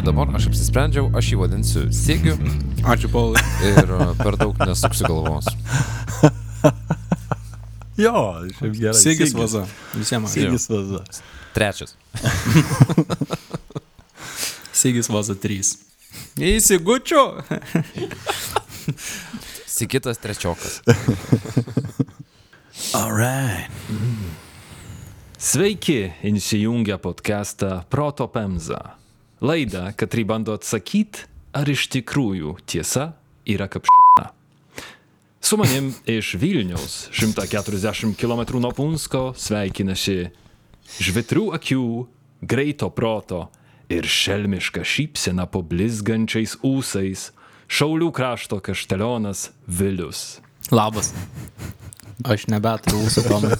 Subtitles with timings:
[0.00, 2.36] pasakysiu dabar, aš apsisprendžiau, aš jį vadinsiu Sėgiu
[2.92, 3.42] Ačiū, Paulai.
[3.68, 5.46] ir e, per daug nesuksiu galvos.
[8.00, 8.96] Jo, šiaip gerai.
[8.96, 9.66] Sigis vaza.
[9.92, 10.32] Visiems.
[10.32, 11.02] Sigis vaza.
[11.52, 11.92] Trečias.
[14.80, 15.74] Sigis vaza 3.
[16.40, 17.42] Įsigučiu.
[19.68, 20.80] Sikitas trečiokas.
[22.96, 23.68] Alright.
[25.36, 28.99] Sveiki, įsijungę podcastą Proto Pemza.
[29.40, 31.24] Laidą, katri bando atsakyti,
[31.56, 33.14] ar iš tikrųjų tiesa
[33.48, 34.26] yra kapšina.
[35.40, 40.28] Su manim iš Vilniaus, 140 km nuo Punsko, sveikinasi
[41.00, 41.86] žvitrių akių,
[42.44, 43.46] greito proto
[43.88, 47.30] ir šelmiška šypsena po blizgančiais ūsais,
[47.70, 50.40] Šaulių krašto kaštelionas Vilius.
[50.74, 51.12] Labas.
[52.26, 53.54] Aš nebeturiu ūsų tomai.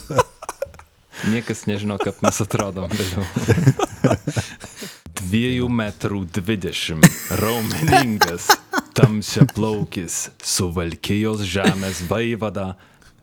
[1.30, 3.24] Niekas nežino, kaip mes atrodom vėliau.
[5.30, 7.04] Dviejų metrų dvidešimt,
[7.38, 8.48] raumeningas,
[8.98, 12.72] tamsia plaukis, suvalkijos žemės vaivada,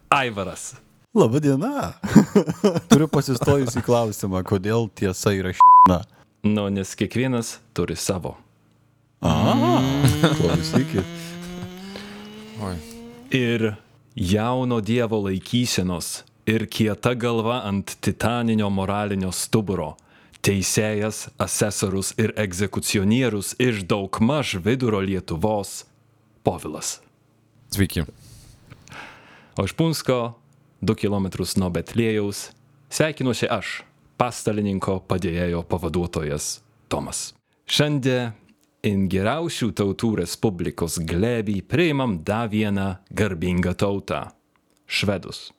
[0.08, 0.77] Aivaras.
[1.11, 1.89] Labą dieną.
[2.94, 5.99] Turiu pasistojus į klausimą, kodėl tiesa yra šikna.
[6.47, 8.38] Nu, nes kiekvienas turi savo.
[9.19, 11.03] Klausykit.
[12.64, 12.75] Oi.
[13.36, 13.73] Ir
[14.16, 19.97] jauno dievo laikysenos ir kieta galva ant titaninio moralinio stuburo.
[20.45, 25.85] Teisėjas, asesorius ir egzekucionierius iš daugmaž vidurio Lietuvos-
[26.45, 26.99] Povilas.
[27.71, 28.05] Sveiki.
[29.58, 30.38] O iš Punsko,
[30.81, 31.27] 2 km
[31.58, 32.52] nuo Betlėjaus,
[32.89, 33.83] sveikinuosi aš,
[34.17, 37.33] pastalininko padėjėjo pavaduotojas Tomas.
[37.67, 38.33] Šiandien
[38.88, 44.31] in geriausių tautų Respublikos glebį priimam dar vieną garbingą tautą-
[44.87, 45.52] švedus.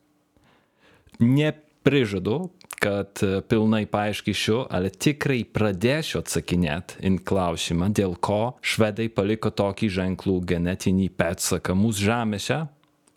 [1.20, 2.50] Neprižadu,
[2.82, 9.90] kad e, pilnai paaiškysiu, ale tikrai pradėsiu atsakinėti in klausimą, dėl ko švedai paliko tokį
[9.98, 12.60] ženklų genetinį pėdsaką mūsų žemėse,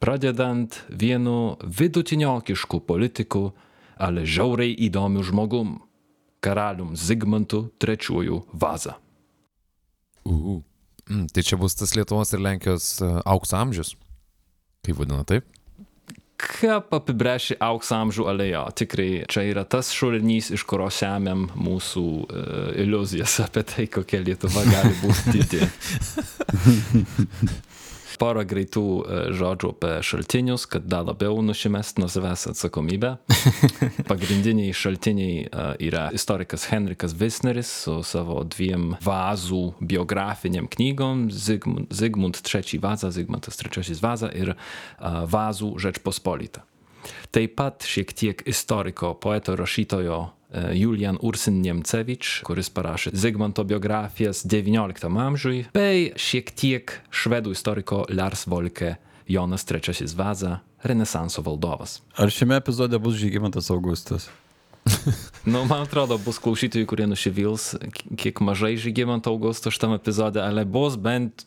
[0.02, 3.52] pradedant vienu vidutiniokišku politiku,
[4.02, 5.80] ale žiauriai įdomiu žmogum-
[6.46, 8.98] karalium Zigmantu III Vaza.
[10.26, 10.62] Uh.
[11.10, 13.96] Mm, tai čia bus tas Lietuvos ir Lenkijos uh, aukso amžius.
[14.86, 15.46] Kaip vadina taip?
[16.42, 18.64] Kaip apibrėžti aukso amžių alėjo?
[18.82, 24.66] Tikrai čia yra tas šulinys, iš kurio semiam mūsų uh, iliuzijas apie tai, kokia Lietuva
[24.70, 25.62] gali būti.
[28.22, 33.16] Porą greitų uh, žodžių apie šaltinius, kad dar labiau nušimest nuo savęs atsakomybę.
[34.12, 42.44] Pagrindiniai šaltiniai uh, yra istorikas Henrikas Visneris su savo dviem vazų biografiniam knygom Zygmunt, Zygmunt
[42.46, 46.68] III Vaza, Zygmuntas III Vaza ir uh, Vazų Žečpospolita.
[47.32, 50.41] Taip pat šiek tiek istoriko, poeto, rašytojo e,
[50.76, 58.44] Julian Ursin Niemcevič, kuris parašė Zygmanto biografijas XIX amžiui, bei šiek tiek švedų istoriko Lars
[58.52, 58.98] Volke
[59.32, 62.00] Jonas III Vaza, Renesanso valdovas.
[62.18, 64.28] Ar šiame epizode bus Žygimantas Augustas?
[65.46, 70.66] Nu, man atrodo, bus klausytojų, kurie nusivils, k- kiek mažai Žygimanto Augusto šitam epizode, ale
[70.70, 71.46] bus bent,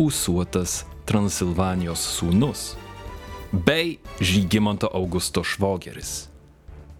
[0.00, 2.60] ūsuotas Transilvanijos sūnus
[3.52, 6.29] bei Žygimanto Augusto švogeris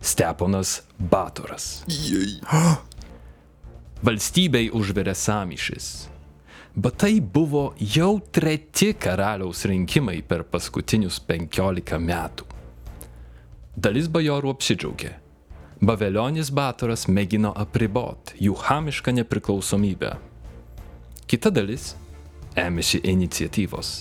[0.01, 1.85] Steponas Batoras.
[4.01, 5.89] Valstybei užverė samišis.
[6.73, 12.47] Bet tai buvo jau treti karaliaus rinkimai per paskutinius 15 metų.
[13.77, 15.11] Dalis bajorų apsidžiaugė.
[15.81, 20.15] Bavelionis Batoras mėgino apribot jų hamišką nepriklausomybę.
[21.29, 21.95] Kita dalis
[22.57, 23.93] ėmėsi iniciatyvos.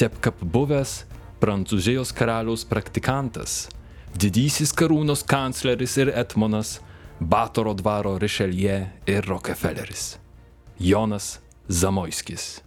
[0.00, 1.04] Tep kaip buvęs
[1.40, 3.70] Prancūzijos karaliaus praktikantas,
[4.14, 6.78] didysis karūnos kancleris ir etmonas,
[7.20, 10.16] Batoro dvaro Richelieu ir Rockefelleris.
[10.78, 12.62] Jonas Zamoiskis.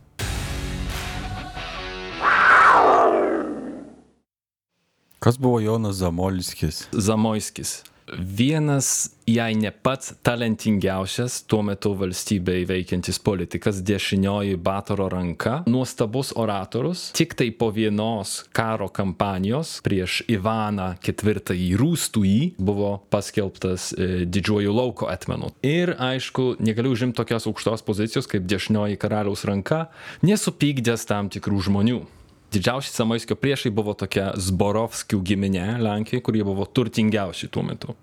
[5.19, 6.88] Kas buvo Jonas Zamolskis?
[6.92, 7.84] Zamoiskis.
[8.11, 17.05] Vienas, jei ne pats talentingiausias tuo metu valstybėje veikiantis politikas, dešinioji Batoro ranka, nuostabus oratorius,
[17.15, 25.07] tik tai po vienos karo kampanijos prieš Ivaną IV Rūstųjį buvo paskelbtas e, didžiuoju lauko
[25.13, 25.53] etmenu.
[25.63, 29.88] Ir aišku, negaliu užimti tokios aukštos pozicijos kaip dešinioji karaliaus ranka,
[30.25, 32.03] nesupykdęs tam tikrų žmonių.
[32.53, 37.95] Didžiausi Samaiskio priešai buvo tokia Zborovskių giminė Lenkijoje, kurie buvo turtingiausi tuo metu.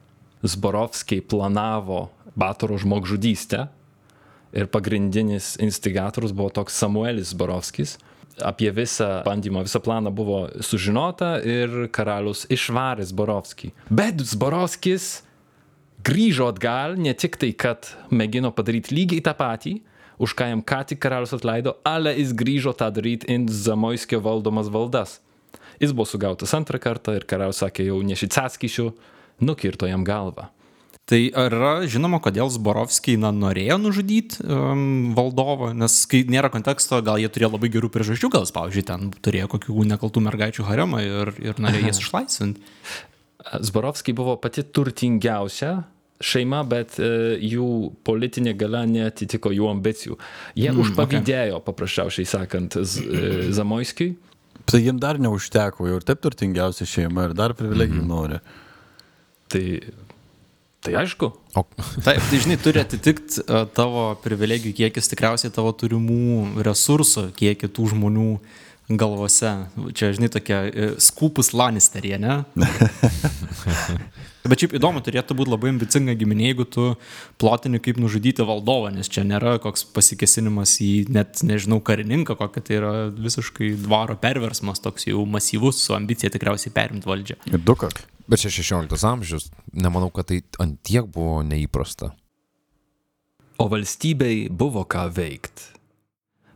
[0.43, 3.69] Zborovskiai planavo Batoro žmogžudystę
[4.51, 7.99] ir pagrindinis instigatorius buvo toks Samuelis Zborovskis.
[8.43, 13.71] Apie visą bandymą, visą planą buvo sužinota ir karalius išvarė Zborovskį.
[13.87, 15.21] Bet Zborovskis
[16.03, 19.77] grįžo atgal ne tik tai, kad mėgino padaryti lygiai tą patį,
[20.21, 24.69] už ką jam ką tik karalius atleido, ale jis grįžo tą daryti in Zamoiskio valdomas
[24.73, 25.19] valdas.
[25.81, 28.91] Jis buvo sugautas antrą kartą ir karalius sakė, jau nešicatskišiu,
[29.41, 30.51] nukirto jam galvą.
[31.11, 34.83] Tai ar yra žinoma, kodėl Zborovskiai na, norėjo nužudyti um,
[35.17, 39.49] valdovą, nes kai nėra konteksto, gal jie turėjo labai gerų priežasčių, gal, pavyzdžiui, ten turėjo
[39.57, 42.63] kokių nekaltų mergaičių haremą ir, ir norėjo jas išlaisvinti.
[43.67, 45.73] Zborovskiai buvo pati turtingiausia
[46.21, 47.67] šeima, bet e, jų
[48.07, 50.19] politinė gale neatitiko jų ambicijų.
[50.59, 51.67] Jie mm, užpavydėjo, okay.
[51.67, 54.13] paprasčiausiai sakant, e, Zamoiskiui.
[54.71, 58.11] Tai jiems dar neužteko, jau ir taip turtingiausia šeima ir dar privilegijų mm.
[58.11, 58.41] nori.
[59.51, 59.65] Tai,
[60.85, 61.33] tai aišku.
[61.59, 61.65] O.
[62.05, 67.89] Taip, tai žinai, turi atitikti uh, tavo privilegijų kiekis tikriausiai tavo turimų resursų, kiek kitų
[67.97, 68.29] žmonių
[68.99, 69.53] galvose.
[69.95, 72.41] Čia, žinai, tokia uh, skupus Lannisterė, ne?
[74.41, 76.85] Bet šiaip įdomu, turėtų būti labai ambicinga giminė, jeigu tu
[77.41, 82.79] plotini kaip nužudyti valdovą, nes čia nėra koks pasikesinimas į net, nežinau, karininką, kokia tai
[82.79, 87.37] yra visiškai dvaro perversmas, toks jau masyvus, su ambicija tikriausiai perimti valdžią.
[87.53, 88.01] Ir du kart.
[88.31, 92.15] Bet čia 16 amžius, nemanau, kad tai antiek buvo neįprasta.
[93.61, 95.80] O valstybei buvo ką veikti.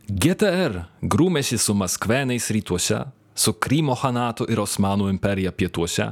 [0.09, 3.05] GTR grūmėsi su Maskvenais rytuose,
[3.35, 6.11] su Krymo Hanatu ir Osmanų imperija pietuose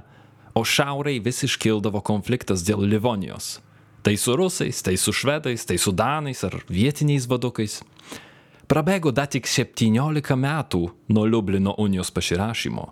[0.53, 3.57] o šiaurėj vis iškildavo konfliktas dėl Livonijos.
[4.03, 7.79] Tai su rusais, tai su švedais, tai su danais ar vietiniais vadukais.
[8.67, 12.85] Prabėgo dar tik 17 metų nuo Liublino unijos pasirašymo,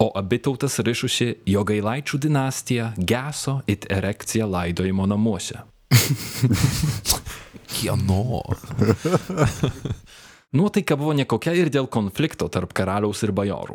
[0.00, 5.62] o abi tautas rišusi jo gailaičių dinastija geso it erekcija laidojimo namuose.
[7.74, 8.42] Kieno?
[10.54, 13.74] Nuotaika buvo nekokia ir dėl konflikto tarp karaliaus ir bajorų.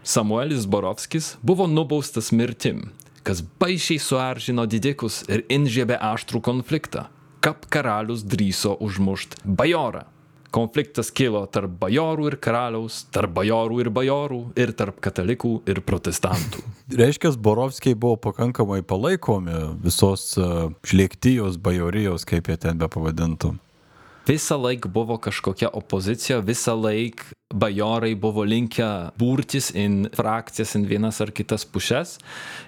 [0.00, 2.86] Samuelis Borovskis buvo nubaustas mirtim,
[3.20, 7.02] kas baisiai suaržino didikus ir inžiebė aštrų konfliktą.
[7.44, 10.06] Kap karalius drįso užmušti bajorą.
[10.56, 16.64] Konfliktas kilo tarp bajorų ir karaliaus, tarp bajorų ir bajorų ir tarp katalikų ir protestantų.
[17.02, 20.30] Reiškia, Borovskiai buvo pakankamai palaikomi visos
[20.80, 23.58] šlėktijos, bajorijos, kaip jie ten be pavadintų
[24.26, 28.88] visą laiką buvo kažkokia opozicija, visą laiką bajorai buvo linkę
[29.18, 32.16] burtis į frakcijas, į vienas ar kitas puses.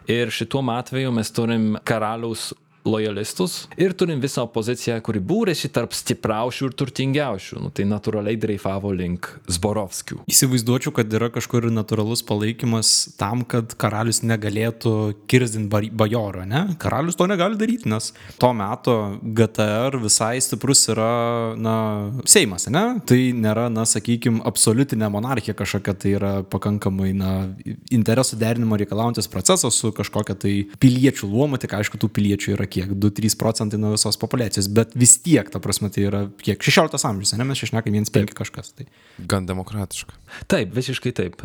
[0.07, 2.53] Ir šituo atveju mes turim karaliaus
[2.89, 7.63] lojalistus ir turim visą opoziciją, kuri būrėsi tarp stipriausių ir turtingiausių.
[7.65, 10.23] Nu, tai natūraliai dreifavo link Zborovskių.
[10.31, 14.95] Įsivaizduočiau, kad yra kažkur natūralus palaikymas tam, kad karalius negalėtų
[15.31, 16.65] kirzdinti bajoro, ne?
[16.81, 21.11] Karalius to negali daryti, nes to meto GTR visai stiprus yra,
[21.59, 21.77] na,
[22.29, 22.85] Seimas, ne?
[23.09, 27.33] Tai nėra, na, sakykime, absoliutinė monarchija kažkokia, tai yra pakankamai, na,
[27.95, 32.78] interesų derinimo reikalaujantis procesas su kažkokia tai piliečių luomu, tik aišku, tų piliečių yra kiek
[32.87, 37.35] 2-3 procentai nuo visos populiacijos, bet vis tiek, ta prasme, tai yra kiek 16 amžius,
[37.35, 38.73] ne mes šešnekam 1-5 kažkas.
[38.79, 38.87] Tai.
[39.19, 40.15] Gan demokratiška.
[40.47, 41.43] Taip, visiškai taip.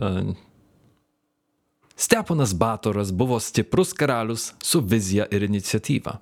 [1.96, 6.18] Steponas Batoras buvo stiprus karalius su vizija ir iniciatyva.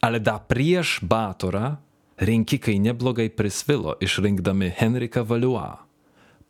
[0.00, 1.76] Ale da prieš Batorą
[2.18, 5.70] rinkikai neblogai prisvilo išrinkdami Henriką Valiuą.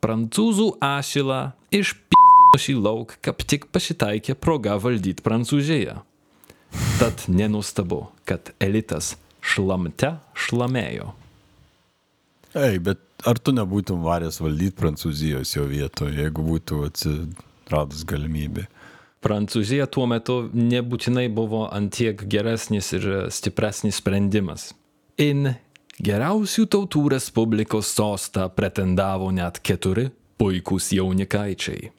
[0.05, 1.41] Prancūzų ašilą
[1.73, 6.03] išpildino šį lauk, kaip tik pasitaikė proga valdyti Prancūziją.
[6.99, 9.15] Tad nenustabu, kad elitas
[9.45, 11.13] šlamte šlamėjo.
[12.55, 18.69] Ei, bet ar tu nebūtum varęs valdyti Prancūzijos jo vietoje, jeigu būtų atsiradus galimybė?
[19.25, 24.69] Prancūzija tuo metu nebūtinai buvo antiek geresnis ir stipresnis sprendimas.
[25.19, 25.55] In
[25.99, 31.91] geriausių tautų Respublikos sostą pretendavo net keturi puikūs jaunikaičiai.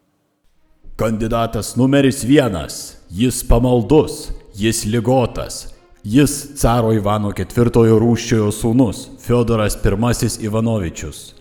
[0.96, 2.96] Kandidatas numeris vienas.
[3.12, 5.74] Jis pamaldus, Jis ligotas.
[6.04, 11.34] Jis caro Ivano IV rūščiojo sūnus Fiodoras I Ivanovičius.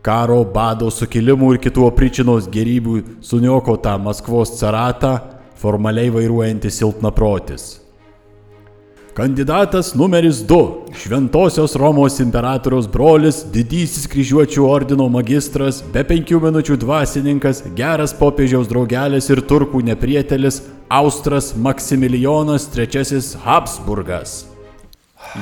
[0.00, 5.20] Karo, bado, sukilimų ir kitų apričinos gerybių suniokotą Maskvos caratą
[5.54, 7.81] formaliai vairuojantis silpnaprotis.
[9.14, 10.70] Kandidatas numeris 2.
[10.96, 19.28] Šventosios Romos imperatoriaus brolis, didysis kryžiuočių ordino magistras, be penkių minučių dvasininkas, geras popiežiaus draugelis
[19.28, 24.46] ir turkų neprietelis, Austras Maksimilijonas III Habsburgas.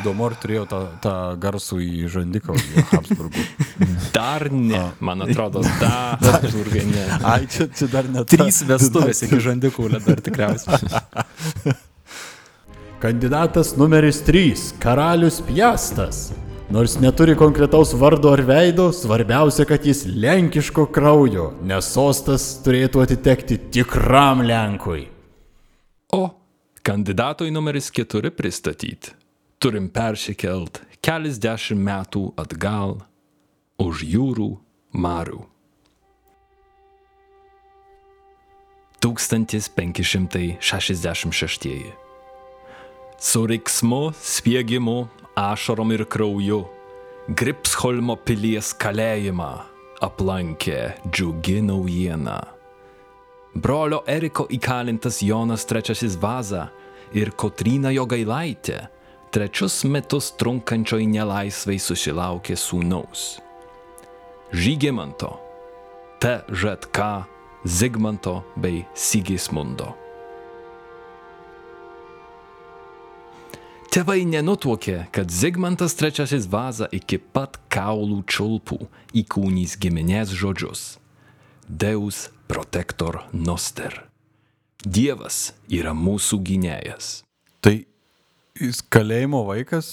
[0.01, 3.45] Įdomu, ar turėjo tą, tą garsų į žandikaulį Habsburgų.
[4.17, 7.07] Dar ne, man atrodo, dar Habsburgai ne.
[7.23, 8.27] Ai, čia, čia dar net.
[8.35, 11.79] Trys vestuvės iki žandikaulio dar tikriausiai.
[13.01, 16.33] Kandidatas numeris 3- karalius Piastas.
[16.71, 23.59] Nors neturi konkretaus vardo ar veido, svarbiausia, kad jis lenkiško kraujo, nes sostas turėtų atitekti
[23.71, 25.09] tikram Lenkui.
[26.13, 26.31] O
[26.83, 29.11] kandidatui numeris 4 pristatyti.
[29.59, 33.01] Turim persikelt keliasdešimt metų atgal
[33.79, 34.59] už jūrų
[34.93, 35.45] marių.
[39.01, 42.00] 1566.
[43.23, 46.63] Su riksmu, spiegimu, ašarom ir krauju
[47.29, 49.51] Gripsholmo pilies kalėjimą
[50.01, 52.39] aplankė džiugi naujiena.
[53.53, 56.65] Brolio Eriko įkalintas Jonas III Vaza
[57.13, 58.81] ir Kotryna Jogailaitė
[59.31, 63.37] trečius metus trunkančioj nelaisvai susilaukė sūnaus.
[64.51, 65.35] Žygimanto,
[66.25, 67.13] TŽK,
[67.69, 70.00] Zigmanto bei Sigismundo.
[73.91, 78.79] Tėvai nenutuokė, kad Zigmantas III Vaza iki pat kaulų čiulpų
[79.19, 80.85] įkūnys giminės žodžius
[81.67, 84.05] Deus protector noster.
[84.87, 87.11] Dievas yra mūsų gynėjas.
[87.59, 87.75] Tai
[88.63, 89.91] jis kalėjimo vaikas?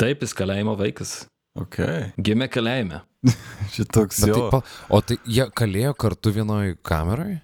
[0.00, 1.18] Taip, jis kalėjimo vaikas.
[1.60, 1.82] Ok.
[2.16, 3.04] Gimė kalėjime.
[3.76, 4.48] Šitoks jo.
[4.48, 7.42] tai, o tai jie kalėjo kartu vienoj kameroj?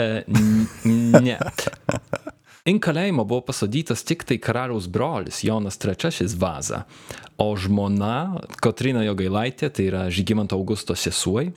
[0.00, 0.08] E,
[0.88, 1.36] ne.
[2.64, 6.78] In kalėjimą buvo pasadytas tik tai karaliaus brolis Jonas III Vaza,
[7.36, 11.50] o žmona Kotrina Jogailaitė, tai yra Žygimanto Augusto sesuoj,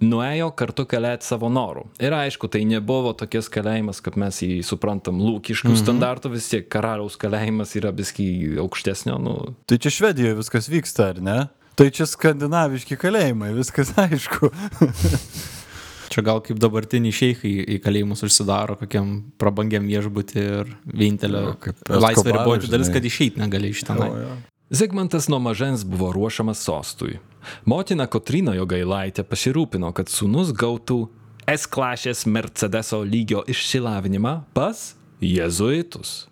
[0.00, 1.84] nuėjo kartu kalėti savo norų.
[2.00, 5.82] Ir aišku, tai nebuvo tokias kalėjimas, kaip mes jį suprantam, lūkiškų mhm.
[5.82, 8.30] standartų, vis tiek karaliaus kalėjimas yra biski
[8.64, 11.38] aukštesnio, nu, Tai čia Švedijoje viskas vyksta, ar ne?
[11.76, 14.48] Tai čia skandinaviški kalėjimai, viskas aišku.
[16.10, 21.42] Čia gal kaip dabartiniai šeikai į kalėjimus užsidaro kokiam prabangiam viešbutį ir vienintelė
[21.86, 24.32] laisvė riboti dalis, kad išeit negali iš jo.
[24.70, 27.18] Zigmantas nuo mažens buvo ruošiamas sostui.
[27.66, 31.08] Motina Kotrina Jogailaitė pasirūpino, kad sūnus gautų
[31.50, 36.26] S klasės Mercedeso lygio išsilavinimą pas jėzuitus.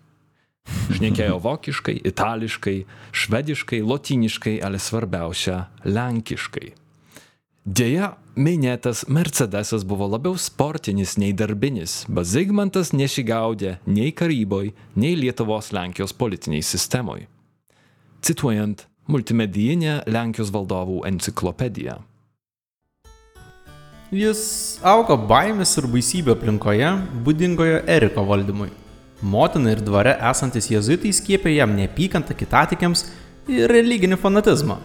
[0.93, 2.75] Šnekėjo vokiškai, itališkai,
[3.11, 5.65] švediškai, lotyniškai, ale svarbiausia-
[5.97, 6.73] lenkiškai.
[7.65, 15.73] Deja, minėtas Mercedesas buvo labiau sportinis nei darbinis, bet Zigmantas nesigaudė nei karyboj, nei Lietuvos
[15.75, 17.25] Lenkijos politiniai sistemoj.
[18.23, 21.97] Cituojant multimedijinę Lenkijos valdovų enciklopediją.
[24.15, 26.93] Jis augo baimės ir baisybė aplinkoje,
[27.25, 28.69] būdingoje Eriko valdymui.
[29.21, 33.03] Motina ir dvare esantis jezuitai skiepė jam neapykantą kitatikiams
[33.51, 34.79] ir religinį fanatizmą.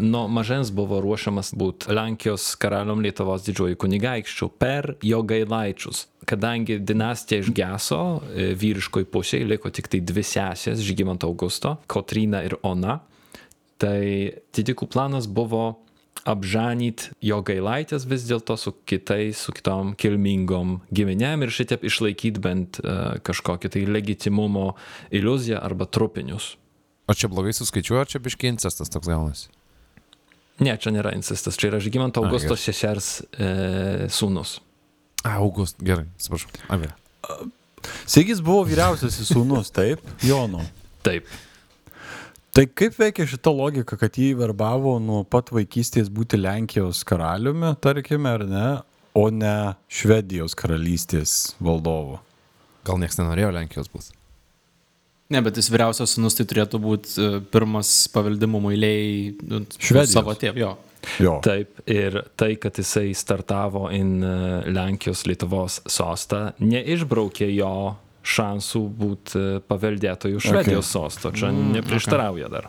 [0.00, 6.06] Nuo mažens buvo ruošiamas būti Lenkijos karalium Lietuvos didžiuoju kunigaikščiu per jo gailaičius.
[6.28, 8.00] Kadangi dinastija išgeso,
[8.32, 13.00] e, vyriškoj pusėje liko tik tai dvi sesės- Žygimanto Augusto, Kotryna ir Ona,
[13.78, 15.78] tai didikų planas buvo
[16.28, 22.80] apžanyti jo gailaitės vis dėlto su kitais, su kitom kilmingom giminėm ir šitaip išlaikyti bent
[22.82, 24.74] uh, kažkokį tai legitimumo
[25.10, 26.56] iliuziją arba trupinius.
[27.08, 29.48] O čia blogai suskaičiuoju, ar čia biški incestas toks gaunasi?
[30.60, 33.52] Ne, čia nėra incestas, čia yra Žygimanto Augusto sesers e,
[34.12, 34.58] sūnus.
[35.24, 36.52] A, August, gerai, atsiprašau.
[36.68, 37.48] A, gerai.
[38.08, 40.60] Sigis buvo vyriausiasis sūnus, taip, Jono.
[41.06, 41.28] Taip.
[42.50, 48.32] Tai kaip veikia šita logika, kad jį verbavo nuo pat vaikystės būti Lenkijos karaliumi, tarkime,
[48.36, 48.68] ar ne,
[49.16, 49.56] o ne
[49.88, 52.18] Švedijos karalystės valdovu?
[52.84, 54.19] Gal niekas nenorėjo Lenkijos būti.
[55.30, 60.16] Ne, bet jis vyriausias sunus tai turėtų būti pirmas paveldimumo eiliai nu, Švedijos.
[60.16, 60.62] savo tėvų.
[60.64, 60.72] Jo.
[61.22, 61.38] Jo.
[61.44, 64.32] Taip, ir tai, kad jisai startavo in e,
[64.68, 67.70] Lenkijos Lietuvos sostą, neišbraukė jo
[68.20, 71.32] šansų būti paveldėtojų Švedijos sosto.
[71.32, 72.68] Čia neprieštarauja dar.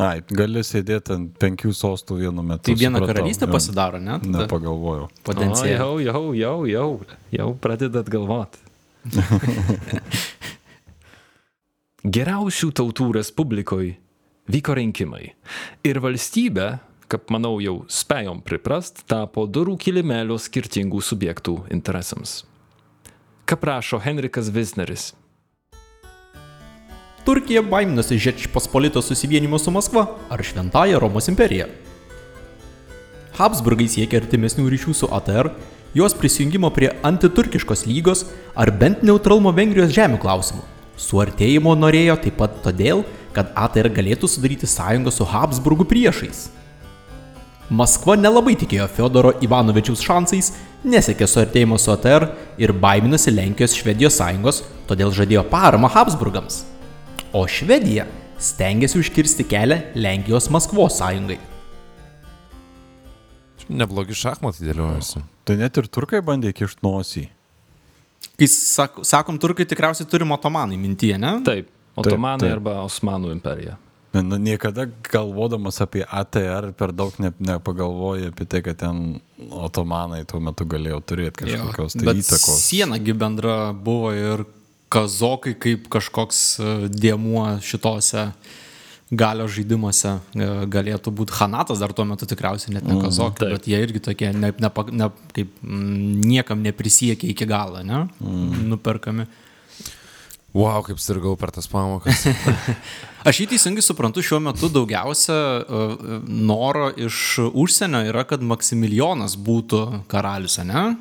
[0.00, 2.70] Ai, gali sėdėti ant penkių sostų vienu metu.
[2.70, 3.52] Tai viena supratau, karalystė jo.
[3.52, 4.16] pasidaro, ne?
[4.22, 5.10] Tada Nepagalvojau.
[5.26, 5.74] Potencialiai.
[5.76, 8.62] jau, jau, jau, jau, jau pradedat galvoti.
[12.02, 13.92] Geriausių tautų respublikoje
[14.50, 15.36] vyko rinkimai.
[15.86, 22.40] Ir valstybė, kaip manau jau spėjom priprast, tapo durų kilimėlio skirtingų subjektų interesams.
[23.46, 25.12] Ką prašo Henrikas Visneris?
[27.22, 31.70] Turkija baiminosi Žečpospolito susivienimo su Maskva ar Šventąją Romos imperija.
[33.38, 35.54] Habsburgai siekia artimesnių ryšių su ATR,
[35.94, 38.26] jos prisijungimo prie antiturkiškos lygos
[38.58, 40.71] ar bent neutralumo Vengrijos žemių klausimų.
[41.00, 46.50] Suartėjimo norėjo taip pat todėl, kad ATR galėtų sudaryti sąjungą su Habsburgų priešais.
[47.72, 50.50] Maskva nelabai tikėjo Fiodoro Ivanovičiaus šansais,
[50.84, 52.26] nesiekė suartėjimo su ATR
[52.60, 56.66] ir baiminosi Lenkijos Švedijos sąjungos, todėl žadėjo paramą Habsburgams.
[57.32, 58.04] O Švedija
[58.36, 61.38] stengiasi užkirsti kelią Lenkijos Maskvos sąjungai.
[63.72, 65.22] Neblogi šachmatai dėliojasi.
[65.48, 67.28] Tai net ir turkai bandė kišti nosį.
[68.38, 71.36] Kai sak, sakom turkai, tikriausiai turim otomanai mintyje, ne?
[71.46, 72.54] Taip, Otomanai taip.
[72.56, 73.76] arba Osmanų imperija.
[74.12, 80.40] Na, niekada galvodamas apie ATR per daug ne, nepagalvoji apie tai, kad ten otomanai tuo
[80.44, 82.58] metu galėjo turėti kažkokios tai Bet įtakos.
[82.60, 84.44] sienagi bendra buvo ir
[84.92, 88.26] kazokai kaip kažkoks e, dėmuo šitose
[89.12, 93.54] galio žaidimuose e, galėtų būti Hanatas dar tuo metu tikriausiai net ne kazokai, taip.
[93.56, 98.06] bet jie irgi tokie ne, ne, ne, kaip mm, niekam neprisiekia iki galo, ne?
[98.72, 99.28] Nuperkami.
[100.52, 102.26] Wow, kaip sirgau per tas pamokas.
[103.28, 105.84] Aš jį teisingai suprantu, šiuo metu daugiausia e,
[106.28, 110.92] noro iš užsienio yra, kad Maksimilijonas būtų karalius, ne?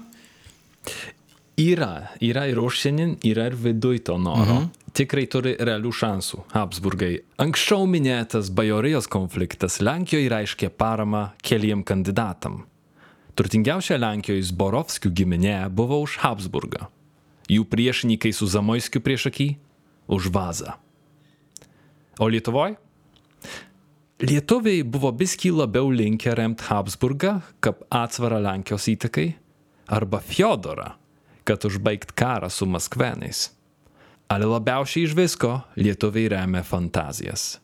[1.61, 4.61] Yra, yra ir užsienin, yra ir viduj to noro.
[4.61, 4.69] Mhm.
[4.97, 7.21] Tikrai turi realių šansų Habsburgai.
[7.39, 12.65] Anksčiau minėtas bajorijos konfliktas Lenkijoje reiškė paramą keliem kandidatam.
[13.39, 16.89] Turtingiausia Lenkijoje Zborovskių giminė buvo už Habsburgą.
[17.51, 19.55] Jų priešininkai su Zamoiskiu priešaky-
[20.15, 20.75] už Vazą.
[22.19, 22.75] O Lietuvoje?
[24.21, 29.33] Lietuviai buvo biskį labiau linkę remti Habsburgą, kaip atsvarą Lenkijos įtakai,
[29.87, 30.91] arba Fiodorą,
[31.47, 33.49] kad užbaigt karą su Maskvenais.
[34.31, 37.59] Ale labiausiai iš visko lietuviai remia fantazijas.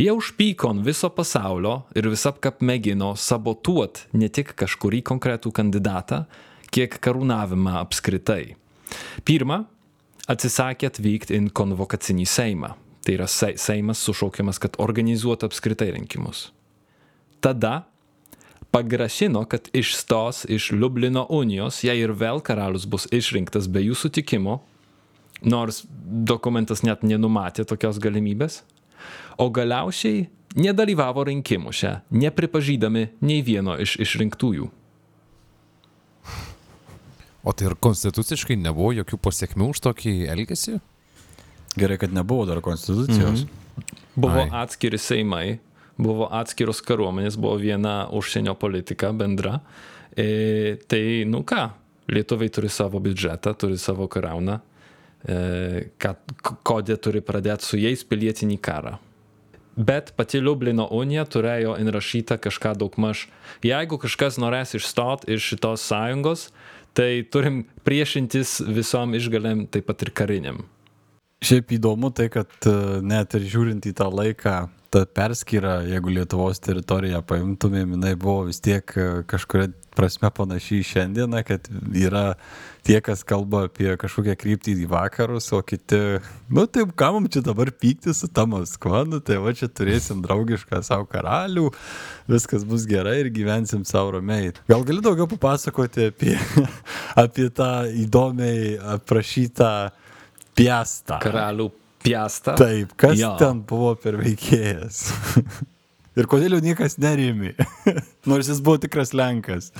[0.00, 6.24] Jie užpyko ant viso pasaulio ir visapkap mėgino sabotuoti ne tik kažkurį konkretų kandidatą,
[6.72, 8.56] kiek karūnavimą apskritai.
[9.24, 9.62] Pirma,
[10.28, 12.74] atsisakė atvykti į konvokacinį Seimą.
[13.06, 16.48] Tai yra Se- Seimas sušaukiamas, kad organizuotų apskritai rinkimus.
[17.40, 17.84] Tada
[18.70, 24.60] pagrasino, kad išstos iš Liublino unijos, jei ir vėl karalius bus išrinktas be jų sutikimo,
[25.42, 25.82] nors
[26.30, 28.62] dokumentas net nenumatė tokios galimybės,
[29.38, 30.26] o galiausiai
[30.56, 34.68] nedalyvavo rinkimuose, nepripažydami nei vieno iš išrinktųjų.
[37.46, 40.80] O tai ir konstituciškai nebuvo jokių pasiekmių už tokį elgesį?
[41.78, 43.44] Gerai, kad nebuvo dar konstitucijos.
[44.16, 44.48] Buvo Ai.
[44.64, 45.58] atskiri Seimai,
[46.00, 49.60] buvo atskiros kariuomenės, buvo viena užsienio politika bendra.
[50.16, 51.68] E, tai, nu ką,
[52.12, 54.60] lietuviai turi savo biudžetą, turi savo kariauną,
[55.26, 56.22] e, kad
[56.66, 58.96] kodė turi pradėti su jais pilietinį karą.
[59.76, 63.26] Bet pati Liublino unija turėjo įrašytą kažką daugmaž.
[63.64, 66.46] Jeigu kažkas norės išstot iš šitos sąjungos,
[66.96, 70.64] tai turim priešintis visom išgalėm, taip pat ir kariniam.
[71.44, 72.72] Šiaip įdomu tai, kad e,
[73.04, 74.54] net ir žiūrint į tą laiką,
[74.96, 81.42] ta perskyra, jeigu Lietuvos teritoriją paimtumėm, jinai buvo vis tiek e, kažkuria prasme panašiai šiandieną,
[81.44, 82.22] kad yra
[82.86, 86.00] tie, kas kalba apie kažkokią kryptį į vakarus, o kiti,
[86.52, 90.24] nu taip, ką mums čia dabar pykti su ta Maskva, nu tai va čia turėsim
[90.24, 91.70] draugišką savo karalių,
[92.32, 94.54] viskas bus gerai ir gyvensim savo ramiai.
[94.68, 96.36] Gal gali daugiau papasakoti apie,
[97.24, 97.72] apie tą
[98.04, 99.72] įdomiai aprašytą
[100.56, 101.20] piastą?
[101.24, 101.72] Karalių
[102.06, 102.56] piastą.
[102.58, 103.34] Taip, kas Jo.
[103.40, 105.04] ten buvo per veikėjas?
[106.16, 107.52] Ir kodėl jo niekas nerimi?
[108.30, 109.72] Nors jis buvo tikras Lenkas.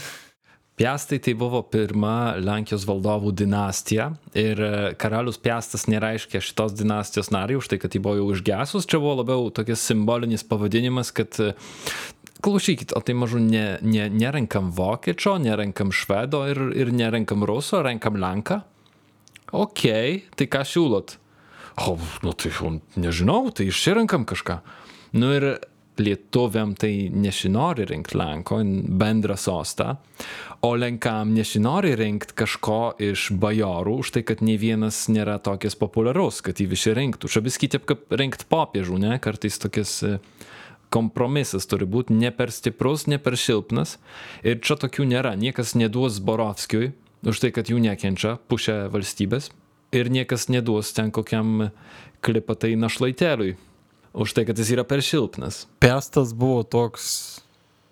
[0.77, 7.57] Piastai tai buvo pirma Lenkijos valdovų dinastija ir e, karalius Piastas nereiškia šitos dinastijos nariai
[7.57, 8.85] už tai, kad jį buvo jau užgesus.
[8.85, 11.55] Čia buvo labiau tokias simbolinis pavadinimas, kad e,
[12.45, 18.21] klausykit, o tai mažu ne, ne, nerenkam vokiečio, nerenkam švedo ir, ir nerenkam ruso, renkam
[18.21, 18.61] lenką.
[19.57, 19.87] Ok,
[20.37, 21.17] tai ką siūlot?
[21.77, 24.61] O, nu tai jau nežinau, tai išsirenkam kažką.
[25.17, 25.59] Nu ir
[26.01, 28.61] lietuviam tai nesinori rinkti Lenko
[29.01, 29.97] bendrą sostą,
[30.61, 36.43] o Lenkam nesinori rinkti kažko iš bajorų už tai, kad nei vienas nėra tokias populiarus,
[36.45, 37.31] kad jį visi rinktų.
[37.33, 39.17] Čia vis kitaip kaip rinkti popiežų, ne?
[39.23, 40.17] Kartais tokias e,
[40.93, 43.97] kompromisas turi būti ne per stiprus, ne per silpnas.
[44.45, 45.37] Ir čia tokių nėra.
[45.37, 46.93] Niekas neduos Borovskiui
[47.27, 49.53] už tai, kad jų nekenčia pusė valstybės.
[49.97, 51.71] Ir niekas neduos ten kokiam
[52.25, 53.57] klipatai našlaiteliui
[54.17, 55.65] už tai, kad jis yra per silpnas.
[55.81, 57.41] Piastas buvo toks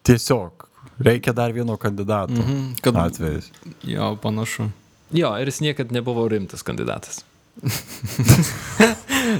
[0.08, 0.66] tiesiog.
[1.00, 2.32] Reikia dar vieno kandidato.
[2.32, 3.50] Mhm, kad- Atvejais.
[3.82, 4.70] Jo, panašu.
[5.14, 7.24] Jo, ir jis niekada nebuvo rimtas kandidatas.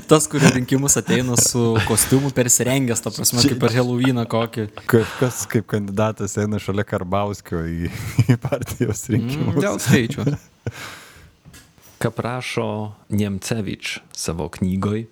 [0.09, 4.65] Tas, kurio rinkimus ateina su kostiumu persirengęs, ta prasme, kaip per Helovyną kokį.
[4.89, 7.91] Kažkas kaip kandidatas eina šalia Karbauskio į,
[8.33, 9.59] į partijos rinkimus.
[9.61, 10.25] Dėl skaičių.
[12.05, 15.07] Ką prašo Niemcevič savo knygoj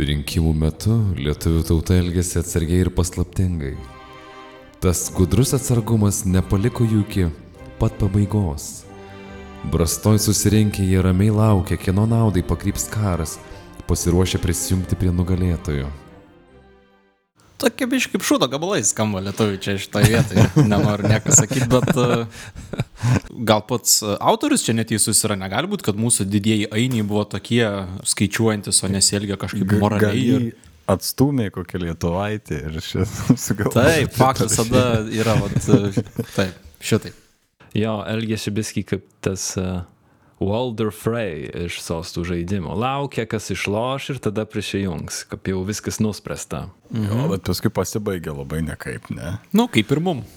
[0.00, 3.74] Rinkimų metu lietuvių tauta elgėsi atsargiai ir paslaptingai.
[4.80, 7.28] Tas gudrus atsargumas nepaliko jų iki
[7.76, 8.86] pat pabaigos.
[9.68, 13.36] Brastoj susirinkę jie ramiai laukia, kieno naudai pakryps karas,
[13.84, 15.92] pasiruošę prisijungti prie nugalėtojo.
[17.60, 20.44] Tokie biškai kaip šūdo gabalai skamba lietuvių čia šitoje vietoje.
[20.70, 22.24] Nenoriu nieko sakyti, bet uh,
[23.50, 25.36] gal pats autorius čia neteisus yra.
[25.40, 27.62] Negali būti, kad mūsų didieji ainiai buvo tokie
[28.08, 30.24] skaičiuojantis, o nesielgia kažkaip moraliai.
[30.38, 30.50] Ir...
[30.90, 33.12] Atstumė kokią lietuvaitį ir šis
[33.44, 33.76] sugalvojo.
[33.76, 36.00] Taip, faktas tada yra, vat, uh,
[36.34, 37.12] taip, šitai.
[37.76, 39.84] Jo, elgėsi biski kaip tas uh,
[40.40, 42.72] Walder Frey iš sostų žaidimo.
[42.72, 46.72] Laukia, kas išloš ir tada prisijungs, kaip jau viskas nuspręsta.
[46.96, 49.36] Jo, bet paskui pasibaigė labai nekaip, ne?
[49.52, 50.24] Nu, kaip ir mum.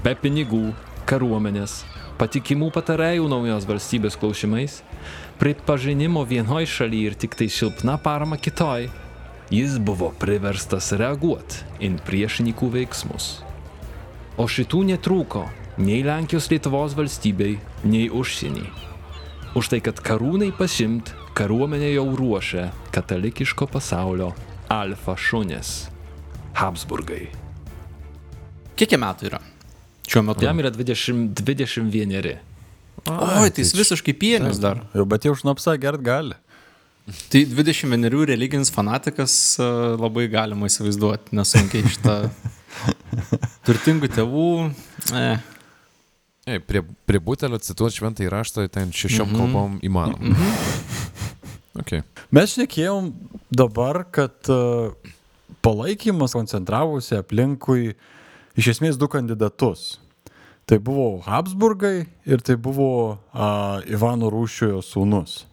[0.03, 0.73] Be pinigų,
[1.09, 1.83] kariuomenės,
[2.17, 4.81] patikimų patarėjų naujos valstybės klausimais,
[5.39, 8.89] pripažinimo vienoj šalyje ir tik tai silpna parama kitoj,
[9.53, 13.27] jis buvo priverstas reaguoti in priešininkų veiksmus.
[14.37, 15.43] O šitų netrūko
[15.77, 18.65] nei Lenkijos Lietuvos valstybei, nei užsienį.
[19.53, 24.31] Už tai, kad karūnai pasimt, kariuomenė jau ruošia katalikiško pasaulio
[24.73, 25.89] alfa šunės-
[26.59, 27.27] Habsburgai.
[28.75, 29.39] Kiek jie metų yra?
[30.07, 30.45] Šiuo metu.
[30.45, 32.39] Jam yra 20, 21.
[33.03, 34.83] Oi, tai jis visiškai pienius dar.
[34.95, 36.37] Jau, bet jau šnapsa gert gali.
[37.29, 42.19] Tai 21 religinis fanatikas a, labai galima įsivaizduoti, nesunkiai šitą
[43.67, 44.51] turtingų tėvų.
[45.11, 45.25] E,
[46.43, 49.39] Ei, prie, prie butelio cituoti šventą įraštą ten šešiom mm -hmm.
[49.39, 50.19] kalbom įmanoma.
[50.19, 51.19] Mm -hmm.
[51.81, 52.01] okay.
[52.31, 53.13] Mes šnekėjom
[53.51, 54.91] dabar, kad uh,
[55.61, 57.93] palaikymas koncentravosi aplinkui
[58.55, 59.99] iš esmės du kandidatus.
[60.65, 65.43] Tai buvo Habsburgai ir tai buvo uh, Ivano Rūšiojo sūnus.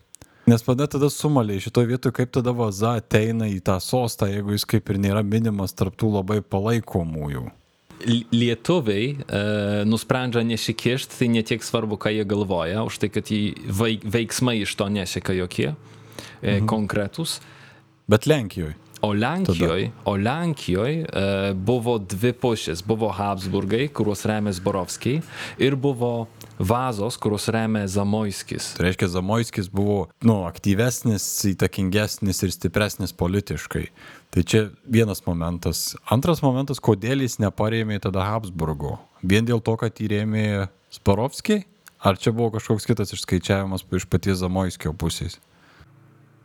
[0.51, 4.67] Nes tada tada sumalė šitoje vietoje, kaip tada vaza ateina į tą sostą, jeigu jis
[4.71, 7.45] kaip ir nėra minimas tarptų labai palaikomųjų.
[8.33, 9.43] Lietuviai e,
[9.87, 14.89] nusprendžia nesikišti, tai netiek svarbu, ką jie galvoja, už tai, kad veik, veiksmai iš to
[14.91, 15.75] neseka jokie e,
[16.57, 16.71] mhm.
[16.71, 17.39] konkretus.
[18.11, 18.79] Bet Lenkijoje.
[19.03, 22.83] O Lenkijoje, o Lenkijoje e, buvo dvi pušės.
[22.85, 25.23] Buvo Habsburgai, kuriuos remė Zborovskiai,
[25.63, 26.29] ir buvo
[26.61, 28.75] Vazos, kuriuos remė Zamoiskis.
[28.77, 33.87] Tai reiškia, Zamoiskis buvo nu, aktyvesnis, įtakingesnis ir stipresnis politiškai.
[34.31, 35.95] Tai čia vienas momentas.
[36.13, 38.99] Antras momentas, kodėl jis neparėmė tada Habsburgo.
[39.25, 40.49] Vien dėl to, kad jį rėmė
[40.93, 41.65] Sparovskiai?
[42.01, 45.41] Ar čia buvo kažkoks kitas išskaičiavimas iš paties Zamoiskio pusės?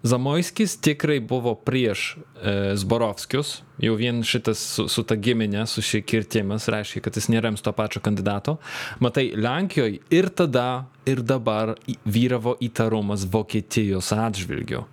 [0.05, 6.03] Zamoiskis tikrai buvo prieš e, Zborovskius, jau vien šitas su, su ta giminė, su šį
[6.05, 8.59] kirtimas reiškia, kad jis nerems to pačio kandidato.
[9.01, 11.73] Matai, Lenkijoje ir tada, ir dabar
[12.05, 14.83] vyravo įtarumas Vokietijos atžvilgiu.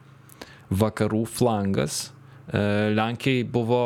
[0.72, 2.07] Vakarų flangas
[2.48, 2.64] e,
[2.96, 3.83] Lenkijai buvo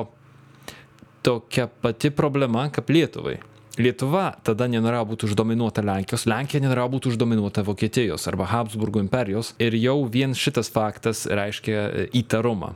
[1.26, 3.40] tokia pati problema kaip Lietuvai.
[3.76, 9.76] Lietuva tada nenorėjo būti uždominuota Lenkijos, Lenkija nenorėjo būti uždominuota Vokietijos arba Habsburgo imperijos ir
[9.76, 12.72] jau vien šitas faktas reiškia e, įtarumą.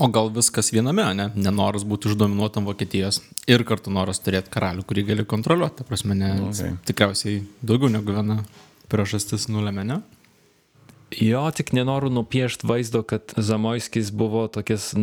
[0.00, 1.28] O gal viskas viename, ne?
[1.36, 3.20] Nenoras būti uždominuotam Vokietijos
[3.50, 5.82] ir kartu noras turėti karalių, kurį gali kontroliuoti.
[5.82, 6.72] Ta prasme, ne, okay.
[6.88, 8.40] tikriausiai daugiau negu viena
[8.90, 10.00] priežastis nulėmė, ne?
[11.18, 14.94] Jo, tik nenoriu nupiešti vaizdo, kad Zamoiskis buvo tokias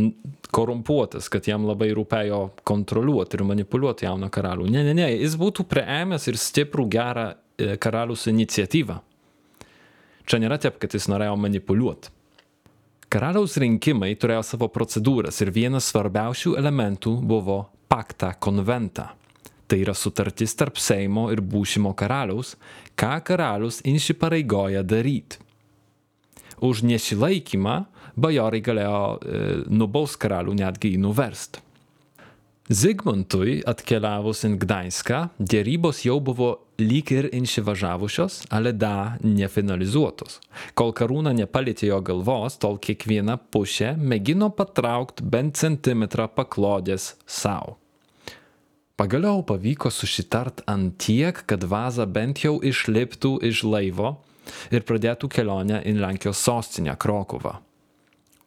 [0.52, 4.70] korumpuotas, kad jam labai rūpėjo kontroliuoti ir manipuliuoti jauną karalių.
[4.72, 9.02] Ne, ne, ne, jis būtų prieėmęs ir stiprų gerą e, karalius iniciatyvą.
[10.28, 12.14] Čia nėra taip, kad jis norėjo manipuliuoti.
[13.12, 19.10] Karaliaus rinkimai turėjo savo procedūras ir vienas svarbiausių elementų buvo pakta konventa.
[19.68, 22.54] Tai yra sutartis tarp Seimo ir būsimo karaliaus,
[22.96, 25.44] ką karalius įsipareigoja daryti
[26.64, 27.78] už nesilaikymą
[28.18, 31.62] bajorai galėjo e, nubaus karalių netgi jį nuverst.
[32.68, 36.50] Zigmantui atkeliavus į Gdańską, dėrybos jau buvo
[36.82, 40.42] lyg ir inšivažavusios, ale dar nefinalizuotos.
[40.76, 47.78] Kol karūna nepalėtė jo galvos, tol kiekviena pusė mėgino patraukti bent centimetrą paklodės savo.
[49.00, 54.18] Pagaliau pavyko susitart ant tiek, kad vaza bent jau išliptų iš laivo
[54.72, 57.58] ir pradėtų kelionę į Lenkijos sostinę Krokuvą.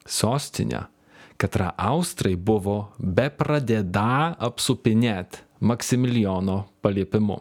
[0.05, 0.85] Sostinę,
[1.37, 7.37] katrą Austrai buvo bepradėda apsupinėt Maksimilijono paliepimu.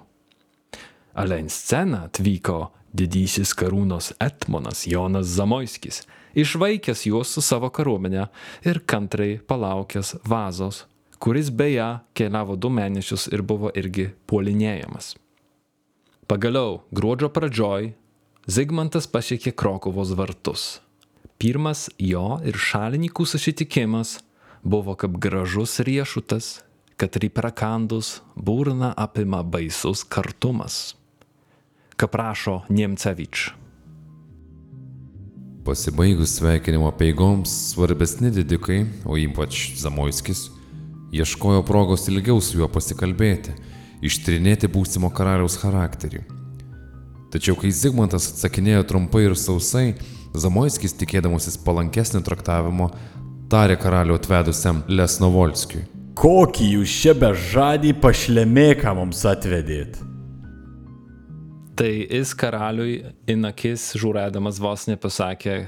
[1.16, 2.58] Ale į sceną atvyko
[2.92, 6.02] didysis karūnos etmonas Jonas Zamoiskis,
[6.34, 8.26] išvaikęs juos su savo kariuomenė
[8.66, 10.84] ir kantrai palaukęs vazos,
[11.18, 15.14] kuris beje keliavo du mėnesius ir buvo irgi puolinėjamas.
[16.30, 17.92] Pagaliau, gruodžio pradžioj,
[18.48, 20.80] Zigmantas pasiekė Krokovos vartus.
[21.36, 24.14] Pirmas jo ir šalininkų susitikimas
[24.64, 26.62] buvo kaip gražus riešutas,
[26.96, 30.96] kad riprakandus burna apima baisus kartumas.
[32.00, 33.50] Kaip rašo Niemcevič.
[35.64, 40.48] Pasibaigus sveikinimo peigoms, svarbesni didikai, o ypač Zamoiskis,
[41.12, 43.52] ieškojo progos ilgiau su juo pasikalbėti,
[44.00, 46.39] ištrinėti būsimo karaliaus charakterį.
[47.30, 49.94] Tačiau kai Zigmantas atsakinėjo trumpai ir sausai,
[50.34, 52.90] Zamoiskis tikėdamasis palankesnio traktavimo,
[53.50, 55.82] tarė karalių atvedusiam Lesnovolskiui.
[56.18, 59.98] Kokį jūs čia bežadį pašlemėką mums atvedėt?
[61.78, 62.98] Tai jis karaliui
[63.30, 65.62] į akis žiūrėdamas vos nepasakė,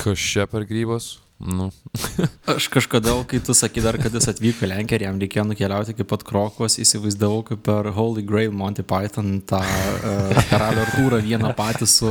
[0.00, 1.16] Kas čia per grybas?
[1.38, 1.70] Nu.
[2.56, 5.94] Aš kažkada, kai tu sakai dar, kad jis atvyko į Lenkiją ir jam reikėjo nukeliauti
[5.94, 11.52] iki pat Krokos, įsivaizdavau kaip per Holy Grail Monty Python tą uh, karalių Artūrą vieną
[11.58, 12.10] patį su,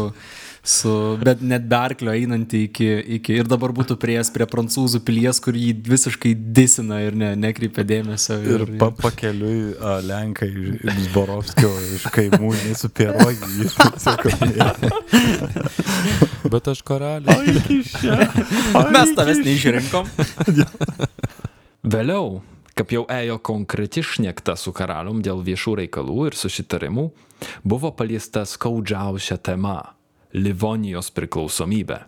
[0.67, 0.91] su,
[1.23, 5.71] bet net berklio einantį iki, iki ir dabar būtų prieės prie prancūzų pilies, kur jį
[5.87, 8.39] visiškai disina ir ne, nekreipia dėmesio.
[8.43, 13.69] Ir pa, pakeliui a, Lenkai iš Zborovskio, iš kaimų, su pierogi.
[16.51, 17.95] Bet aš karalius.
[18.93, 20.11] Mes tavęs neišrinkom.
[21.87, 22.41] Vėliau,
[22.77, 27.09] kaip jau ėjo konkreti šnekta su karalium dėl viešų reikalų ir susitarimų,
[27.63, 29.77] buvo paliesta skaudžiausia tema-
[30.37, 32.05] Livonijos priklausomybė.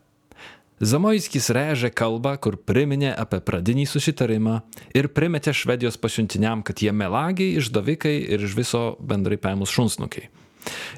[0.79, 4.61] Zamoiskis rėžė kalbą, kur priminė apie pradinį susitarimą
[4.95, 10.29] ir primetė Švedijos pasiuntiniam, kad jie melagiai, išdavikai ir iš viso bendrai paėmus šunsnukiai.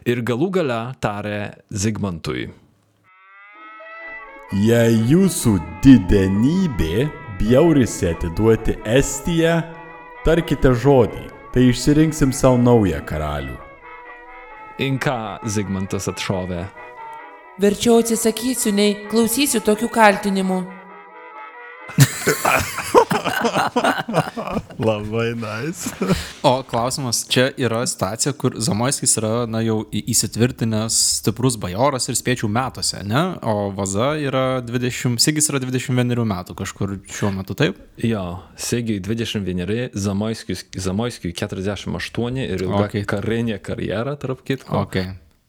[0.05, 1.39] Ir galų gale tarė
[1.73, 2.51] Zigmantui.
[4.61, 7.07] Jei jūsų didenybė
[7.39, 9.61] bjaurisi atiduoti Estiją,
[10.27, 13.57] tarkite žodį, tai išsirinksim savo naują karalių.
[14.81, 16.65] Inka Zigmantas atšovė.
[17.61, 20.63] Verčiau atsisakysiu, nei klausysiu tokių kaltinimų.
[24.81, 25.89] Labai nice.
[26.41, 32.49] O klausimas, čia yra situacija, kur Zamoiskis yra, na, jau įsitvirtinęs stiprus bajoras ir spėčių
[32.49, 33.23] metuose, ne?
[33.45, 37.77] O Vaza yra 20, Sigis yra 21 metų kažkur šiuo metu, taip?
[38.01, 43.03] Jo, Sigiui 21, Zamoiskiui, Zamoiskiui 48 ir ilga Okay.
[43.03, 43.05] okay.
[43.05, 44.87] karinė karjera, tarp kitko.
[44.87, 44.97] Ok.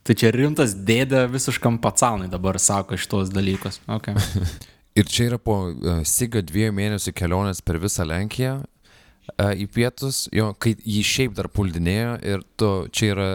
[0.03, 3.79] Tai čia rimtas dėdė visiškam pacanai dabar sako šitos dalykus.
[3.87, 4.19] Okay.
[4.99, 10.27] Ir čia yra po uh, Sigio dviejų mėnesių kelionės per visą Lenkiją uh, į pietus,
[10.35, 13.29] jo, kai jį šiaip dar puldinėjo ir tu, čia yra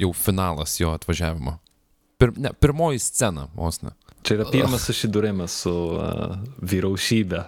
[0.00, 1.58] jau finalas jo atvažiavimo.
[2.22, 3.92] Pir, ne, pirmoji scena, vos ne.
[4.22, 7.42] Čia yra pirmas susidūrimas su uh, vyriausybė.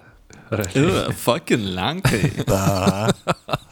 [0.79, 2.31] Ir fucking lenkai.
[2.49, 2.61] Ta.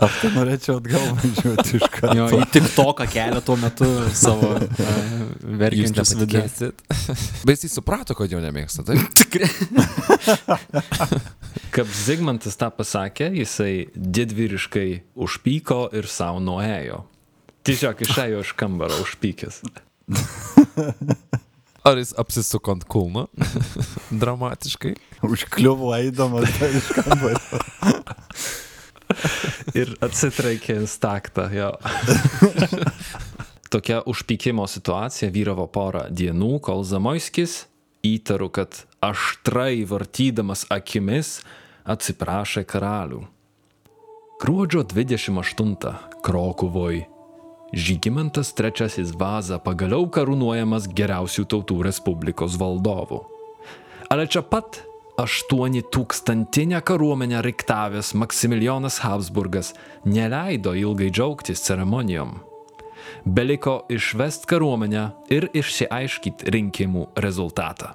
[0.03, 2.41] Aš tai norėčiau atgal važiuoti iš Jo, karto.
[2.43, 4.65] į tik toką kelią tuo metu savo uh,
[5.63, 6.73] verkiančius viduje.
[7.47, 8.99] Bet jis suprato, kad jo nemėgsta, taip?
[9.23, 9.51] Tikrai.
[11.75, 17.05] Kaip Zigmantas tą pasakė, jisai didvyriškai užpyko ir savo nuėjo.
[17.63, 19.63] Tiesiog išėjo iš kambario užpykęs.
[21.83, 23.27] Ar jis apsisuko ant kulno?
[24.23, 24.95] Dramatiškai.
[25.27, 27.39] Užkliuvo eidamas ten iš kambario.
[29.79, 31.73] Ir atsitraikė instaktą, jo.
[33.73, 37.65] Tokia užpykimo situacija vyravo porą dienų, kol Zamoiskis,
[38.07, 41.41] įtaru, kad aštrai vartydamas akimis,
[41.83, 43.25] atsiprašė karalių.
[44.43, 45.77] Gruodžio 28
[46.23, 47.05] Krokuvoj
[47.73, 53.23] Žygimantas III Vaza pagaliau karūnuojamas geriausių tautų Respublikos valdovu.
[54.13, 54.83] Ale čia pat
[55.17, 59.73] aštuoni tūkstantinę kariuomenę riktavęs Maksimilijonas Habsburgas
[60.05, 62.37] neleido ilgai džiaugtis ceremonijom.
[63.25, 67.95] Beliko išvest kariuomenę ir išsiaiškyti rinkimų rezultatą.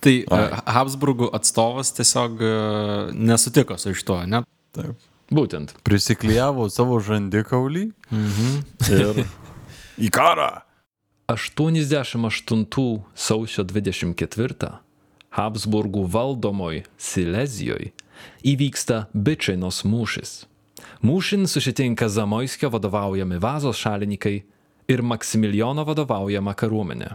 [0.00, 4.44] Tai uh, Habsburgų atstovas tiesiog uh, nesutiko su iš to, ne?
[4.72, 5.07] Taip.
[5.28, 5.74] Būtent.
[5.84, 7.84] Prisiklijavo savo žandikaulį
[8.88, 9.22] ir
[10.06, 10.50] į karą.
[11.28, 12.64] 88
[13.12, 14.70] sausio 24
[15.36, 17.92] Habsburgų valdomoj Silezijoje
[18.48, 20.46] įvyksta Bičinos mūšis.
[21.04, 24.36] Mūšin susitinka Zamoiskio vadovaujami Vazos šalininkai
[24.88, 27.12] ir Maksimilijono vadovaujama kariuomenė.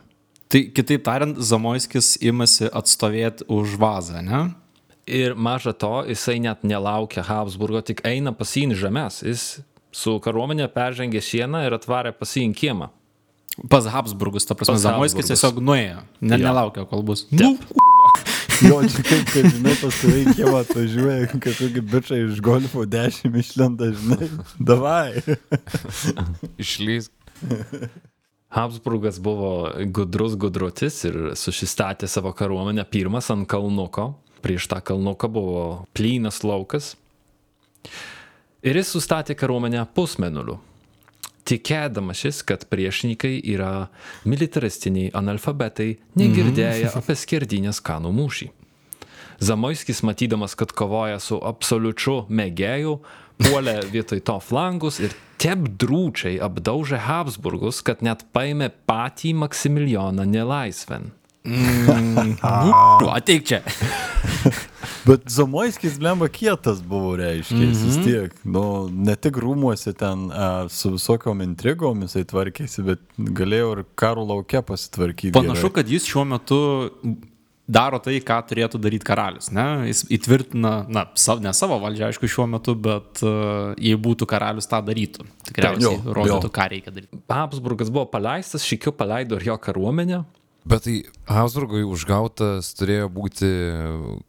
[0.53, 4.43] Tai kitaip tariant, Zamoiskis imasi atstovėti už vazą, ne?
[5.07, 9.19] Ir maža to, jisai net nelaukia Habsburgo, tik eina pasiin žemės.
[9.27, 9.45] Jis
[9.93, 12.89] su kariuomenė peržengė sieną ir atvarė pasiin kiemą.
[13.69, 17.27] Pas Habsburgus, ta prasme, Zamoiskis tiesiog nuėjo, ne, nelaukia, kol bus.
[17.35, 17.53] Nu,
[18.63, 23.37] Jo, čia kaip, kad, žinai, pas tave į kiemą atvažiuoja kažkokie bičiai iš golfo dešimt
[23.41, 24.29] išlenda, žinai.
[24.59, 25.23] Davai.
[26.63, 27.09] Išlys.
[28.53, 34.11] Habsburgas buvo gudrus gudrutis ir susistatė savo kariuomenę pirmas ant kalnuko.
[34.43, 35.63] Prieš tą kalnuką buvo
[35.95, 36.93] plynas laukas.
[38.63, 40.59] Ir jis sustatė kariuomenę pusmenuliu.
[41.43, 43.89] Tikėdamasis, kad priešininkai yra
[44.23, 48.49] militaristiniai analfabetai, negirdėję apie skerdinės kanų mūšį.
[49.43, 52.93] Zamoiskis, matydamas, kad kovoja su absoliučiu mėgėju,
[53.43, 61.11] puolė vietoj to flangus ir taip drūčiai apdaužė Habsburgus, kad net paėmė patį Maksimilijoną nelaisvен.
[63.01, 63.61] nu, ateik čia.
[65.07, 67.85] Bet Zamoiskis, blemba, kietas buvo reiškia, mm -hmm.
[67.85, 68.35] vis tiek.
[68.43, 74.23] Nu, ne tik rūmuose ten a, su visokiom intrigom jisai tvarkėsi, bet galėjo ir karo
[74.23, 75.31] laukia pasitvarkyti.
[75.31, 75.73] Panašu, gerai.
[75.73, 76.59] kad jis šiuo metu
[77.67, 79.51] daro tai, ką turėtų daryti karalius.
[79.51, 79.87] Ne?
[79.87, 84.67] Jis įtvirtina, na, sav, ne savo valdžią, aišku, šiuo metu, bet uh, jei būtų karalius,
[84.67, 85.25] tą darytų.
[85.49, 87.19] Tikriausiai rodytų, ką reikia daryti.
[87.31, 90.23] Habsburgas buvo paleistas, šikiu paleido ir jo kariuomenę.
[90.63, 90.97] Bet tai
[91.27, 93.49] Habsburgui užgautas turėjo būti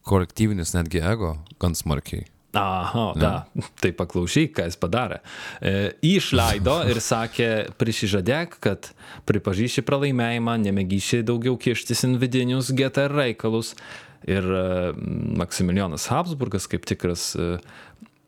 [0.06, 2.26] kolektyvinis netgi ego, gan smarkiai.
[2.54, 3.30] Aha, da,
[3.82, 5.18] tai paklausyk, ką jis padarė.
[5.58, 7.48] E, išleido ir sakė,
[7.80, 8.92] prisižadėk, kad
[9.26, 13.74] pripažįsi pralaimėjimą, nemėgysi daugiau kištis į vidinius GTR reikalus.
[14.30, 14.66] Ir e,
[15.40, 17.56] Maksimilijonas Habsburgas, kaip tikras e,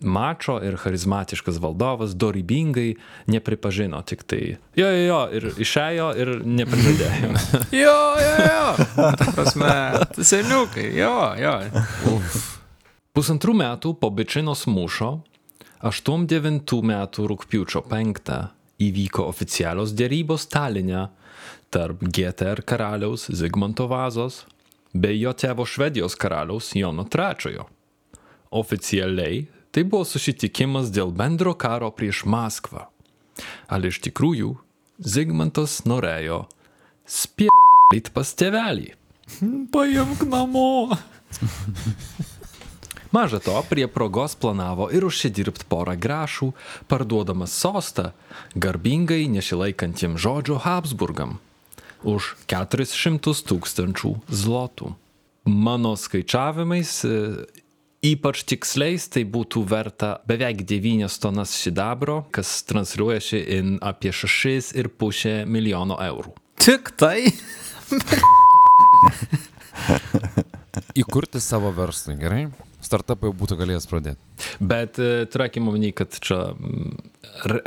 [0.01, 4.57] mačo ir charizmatiškas valdovas, dorybingai nepripažino tik tai.
[4.77, 7.33] Jo, jo, jo, ir išėjo ir neprižadėjo.
[7.83, 9.13] Jo, jo, jo.
[9.19, 9.73] Ta prasme,
[10.21, 11.55] seniukai, jo, jo.
[13.17, 15.11] Pusantrų metų po Bičinos mūšio,
[15.87, 18.37] 89 metų rūpiučio 5
[18.83, 21.09] įvyko oficialios dėrybos Taline
[21.73, 24.45] tarp GTR karaliaus Zigmanto Vazos
[24.93, 27.65] bei jo tėvo Švedijos karaliaus Jono III.
[28.57, 32.87] Oficialiai tai buvo susitikimas dėl bendro karo prieš Maskvą.
[33.69, 34.55] Al iš tikrųjų
[34.97, 36.47] Zigmantas norėjo
[37.05, 38.95] spėlyti pas tėvelį.
[39.75, 40.97] Paimk namo.
[43.17, 46.51] Maža to, prie progos planavo ir užsidirbti porą grašų,
[46.89, 48.11] parduodamas sostą
[48.57, 51.37] garbingai nesilaikantiem žodžio Habsburgam
[52.07, 54.95] už 400 tūkstančių zlotų.
[55.47, 57.21] Mano skaičiavimais, e,
[58.07, 65.99] ypač tiksliais, tai būtų verta beveik 9 tonas sidabro, kas transliuojasi į apie 6,5 milijono
[66.07, 66.35] eurų.
[66.63, 67.19] Tik tai.
[70.97, 72.47] Įkurti savo verslą, gerai?
[72.85, 74.21] Startupai būtų galėjęs pradėti.
[74.63, 76.93] Bet e, turėkime omeny, kad čia mm,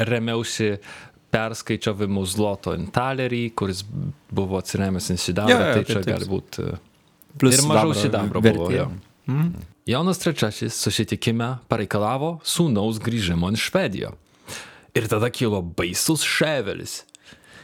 [0.08, 0.78] remiausi
[1.34, 6.70] perskaičiavimu zloto in talerį, kuris buvo atsiremęs į sidabrą, Jo, jo, tai čia gali būti.
[7.40, 8.70] Plus Ir mažiau sidabro buvo.
[8.74, 8.88] Jo.
[9.90, 14.12] Jonas III susitikime pareikalavo sūnaus grįžimo į Švediją.
[14.94, 17.00] Ir tada kilo baisus ševelis.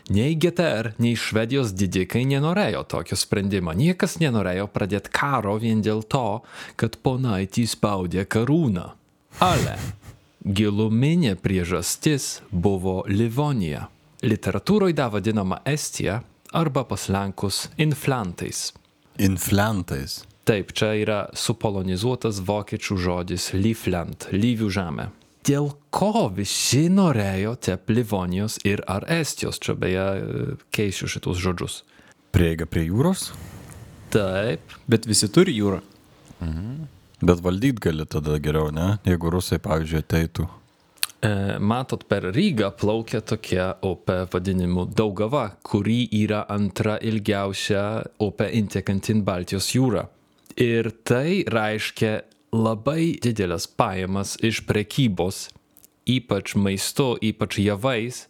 [0.10, 3.78] Nei GTR, nei Švedijos didikai nenorėjo tokio sprendimo.
[3.78, 6.42] Niekas nenorėjo pradėti karo vien dėl to,
[6.74, 8.90] kad ponaitį spaudė karūną.
[9.46, 9.78] Ale
[10.42, 13.86] giluminė priežastis buvo Livonija.
[14.26, 16.24] Literatūroje da vadinama Estija
[16.58, 18.72] arba pas Lenkus inflantais.
[19.22, 20.24] Inflantais.
[20.46, 25.08] Taip, čia yra supolonizuotas vokiečių žodis Livland, lyvių žemė.
[25.46, 31.80] Dėl ko visi norėjo tep Livonijos ir ar Estijos, čia beje e, keisiu šitus žodžius.
[32.34, 33.32] Prieiga prie jūros,
[34.14, 35.80] Taip, Bet visi turi jūrą.
[37.26, 38.98] bet valdyt gali tada geriau, ne?
[39.04, 40.46] Jeigu rusai, pavyzdžiui, ateitų.
[41.26, 49.24] e, matot, per Rygą plaukia tokia upė vadinimu Daugava, kuri yra antra ilgiausia upė intekantin
[49.26, 50.06] Baltijos jūrą.
[50.62, 52.22] Ir tai reiškia
[52.56, 55.50] labai didelės pajamas iš prekybos,
[56.08, 58.26] ypač maistu, ypač javais,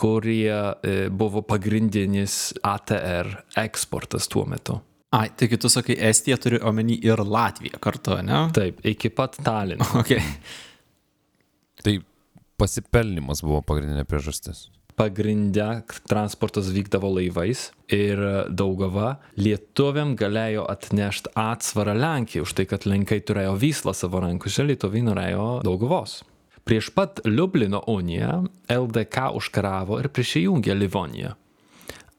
[0.00, 3.28] kurie e, buvo pagrindinis ATR
[3.60, 4.78] eksportas tuo metu.
[5.12, 8.44] Ai, tai kitus sakai, Estija turi omeny ir Latviją kartu, ne?
[8.56, 9.84] Taip, iki pat Talino.
[10.00, 10.22] Okay.
[12.60, 14.68] pasipelnimas buvo pagrindinė priežastis.
[15.00, 18.20] Pagrindę transportas vykdavo laivais ir
[18.52, 25.06] daugava lietuviam galėjo atnešti atsvarą Lenkijai už tai, kad Lenkai turėjo vyslą savo rankose, lietuviai
[25.06, 26.18] norėjo dauguvos.
[26.68, 31.32] Prieš pat Liublino uniją LDK užkaravo ir prisijungė Livoniją.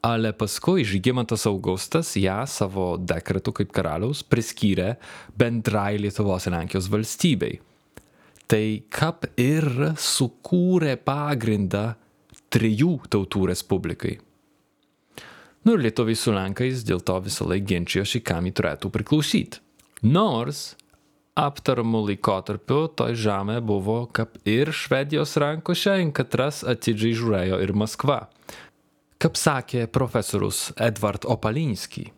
[0.02, 4.96] Ale paskui Žygimantas Augustas ją savo dekretu kaip karaliaus priskyrė
[5.38, 7.60] bendrai Lietuvos ir Lenkijos valstybei.
[8.50, 11.92] Tai kap ir sukūrė pagrindą
[12.52, 14.18] trijų tautų respublikai.
[15.62, 19.60] Nu ir lietuviai su lenkais dėl to visą laiką ginčijosi, kam jį turėtų priklausyti.
[20.02, 20.72] Nors
[21.38, 28.18] aptariamų laikotarpiu toj žemė buvo kaip ir Švedijos rankose, in katras atidžiai žiūrėjo ir Maskva.
[29.22, 32.08] Kaip sakė profesorius Edvard Opalinski.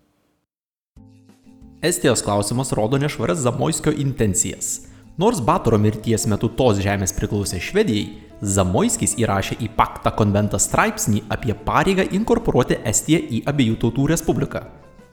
[1.84, 4.86] Estijos klausimas rodo nešvarias Zamoiskio intencijas.
[5.20, 8.08] Nors Batoro mirties metu tos žemės priklausė Švedijai,
[8.44, 14.60] Zamoiskis įrašė į paktą konventą straipsnį apie pareigą inkorporuoti Estiją į abiejų tautų respubliką.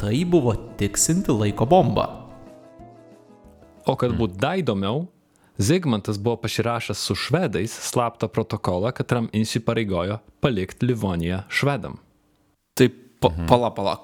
[0.02, 2.08] Tai buvo tiksinti laiko bomba.
[3.88, 5.06] O kad būtų dar įdomiau,
[5.62, 12.00] Zigmantas buvo pasirašęs su švedais slaptą protokolą, katram įsipareigojo palikti Livoniją švedam.
[12.76, 12.90] Tai
[13.22, 13.96] pa, pala, pala.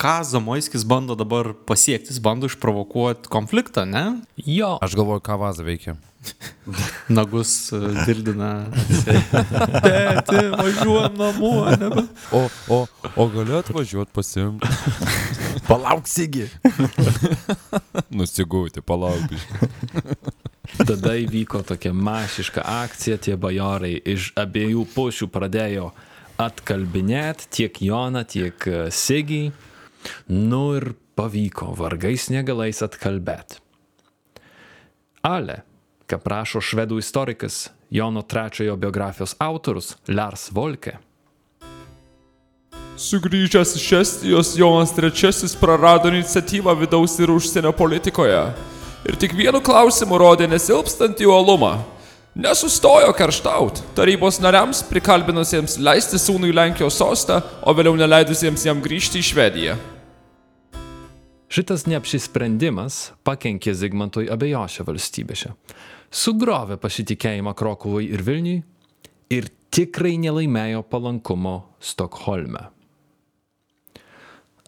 [0.00, 2.08] Ka- Ką Zamoiskis bando dabar pasiekti?
[2.14, 4.04] Jis bando išprovokuoti konfliktą, ne?
[4.40, 5.96] Jo, Aš galvoju, ką Vaza veikia.
[7.18, 8.68] Nagus e, dirdina.
[9.84, 12.02] Tėti, važiuojam namo, nebe.
[12.36, 12.78] O, o,
[13.16, 14.68] o gali atvažiuoti pasimti,
[15.68, 16.44] Palauk, Sigi.
[18.10, 19.32] nusigauti, palauk.
[20.86, 25.90] tada įvyko tokia mašiška akcija, tie bajorai iš abiejų pusių pradėjo
[26.40, 29.42] atkalbinėti tiek Joną, tiek e, Sigį.
[30.28, 33.60] Nu ir pavyko vargais negalais atkalbėti.
[35.26, 35.60] Ale,
[36.08, 40.96] kaip prašo švedų istorikas Jono trečiojo biografijos autorius Lars Volke,
[43.00, 48.42] Sugrįžęs iš Estijos, Jonas III prarado iniciatyvą vidaus ir užsienio politikoje.
[49.08, 51.78] Ir tik vienu klausimu rodė nesilpstantį uolumą.
[52.34, 59.26] Nesustojo karštaut tarybos nariams, prikalbinusiems leisti sūnui Lenkijos sostą, o vėliau neleidusiems jam grįžti į
[59.32, 59.74] Švediją.
[61.50, 65.50] Šitas neapsisprendimas pakenkė Zigmantui abiejose valstybėse.
[66.10, 68.60] Sugrovė pasitikėjimą Krokuvui ir Vilniui
[69.34, 72.68] ir tikrai nelaimėjo palankumo Stokholme.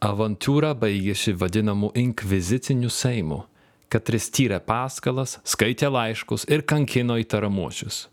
[0.03, 3.45] Avantūra baigėsi vadinamu inkviziciniu seimu,
[3.93, 8.07] katris tyrė paskalas, skaitė laiškus ir kankino įtaramuosius.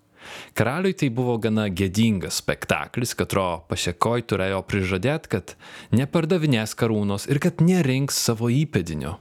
[0.58, 5.56] Karaliui tai buvo gana gėdingas spektaklis, katro pasiekoj turėjo prižadėti, kad
[5.96, 9.16] nepardavinės karūnos ir kad nerinks savo įpėdinio.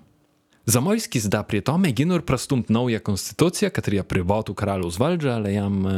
[0.69, 5.55] Zamoiskis dar prie to mėgino ir prastumti naują konstituciją, kad jie privotų karaliaus valdžią, ale
[5.55, 5.95] jam e,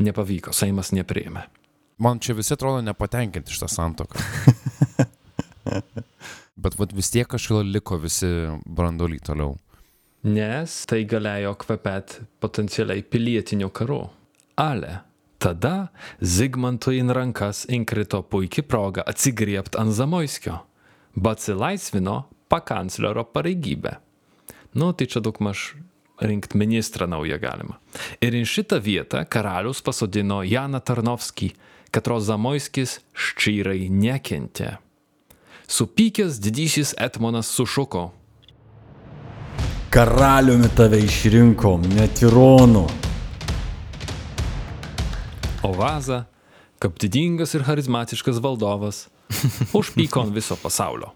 [0.00, 1.42] nepavyko, Seimas nepriėmė.
[2.00, 4.24] Man čia visi atrodo nepatenkinti šitą santoką.
[6.64, 8.30] Bet vat, vis tiek kažkodėl liko visi
[8.64, 9.58] brandoliai toliau.
[10.24, 14.06] Nes tai galėjo kvepėti potencialiai pilietiniu karu.
[14.56, 15.02] Ale
[15.36, 15.90] tada
[16.24, 20.62] Zigmantui į rankas inkrito puikia proga atsigriepti ant Zamoiskio,
[21.12, 23.98] bet atsilaisvino pakanclerio pareigybę.
[24.74, 25.74] Nu, tai čia daug maž
[26.24, 27.76] rinkti ministrą naują galima.
[28.24, 31.52] Ir į šitą vietą karalius pasodino Janą Tarnovskį,
[31.92, 34.78] katro Zamoiskis ščyrai nekentė.
[35.68, 38.12] Supykęs didysis Etmonas sušuko.
[39.94, 42.80] Karaliumi tave išrinkom, ne tironu.
[45.62, 46.24] O Vaza,
[46.82, 49.04] kaip didingas ir charizmatiškas valdovas,
[49.78, 51.12] užpyko ant viso pasaulio.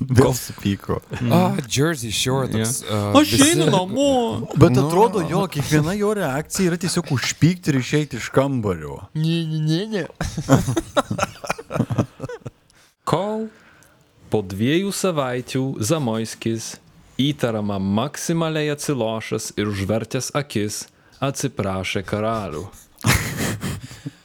[0.00, 0.96] Vėl supyko.
[1.30, 2.80] A, Jersey Shore toks.
[2.82, 3.14] Yeah.
[3.20, 4.08] Aš einu namo.
[4.58, 8.96] Bet atrodo, jo, kiekviena jo reakcija yra tiesiog užpykti ir išeiti iš kambario.
[9.14, 10.58] Ne, ne, ne, ne.
[13.12, 13.46] Kol
[14.34, 16.72] po dviejų savaičių Zamoiskis,
[17.20, 20.84] įtarama maksimaliai atsilošęs ir užvertęs akis,
[21.24, 22.66] atsiprašė karalių.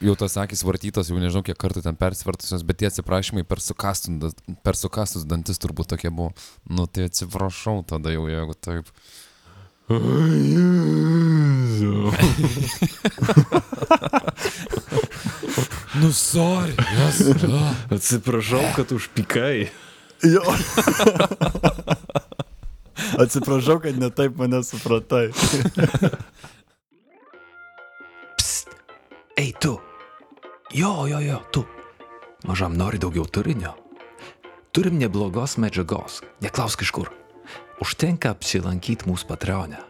[0.01, 4.33] Jau tas akis vartytas, jau nežinau kiek kartų ten persvertusios, bet tie atsiprašymai per sukastus,
[4.65, 6.31] per sukastus dantis turbūt tokie buvo.
[6.65, 8.89] Nu tai atsiprašau tada jau, jeigu taip.
[16.01, 16.73] nu, sorry.
[16.97, 17.21] Yes.
[17.93, 19.69] Atsiprašau, kad užpykai.
[20.25, 20.41] Jo.
[23.21, 25.29] Atsiprašau, kad netaip mane supratai.
[29.37, 29.79] Ei, tu.
[30.73, 31.65] Jo, jo, jo, tu.
[32.47, 33.73] Mažam nori daugiau turinio.
[34.71, 36.21] Turim neblogos medžiagos.
[36.43, 37.09] Neklausk iš kur.
[37.81, 39.81] Užtenka apsilankyti mūsų patreonę.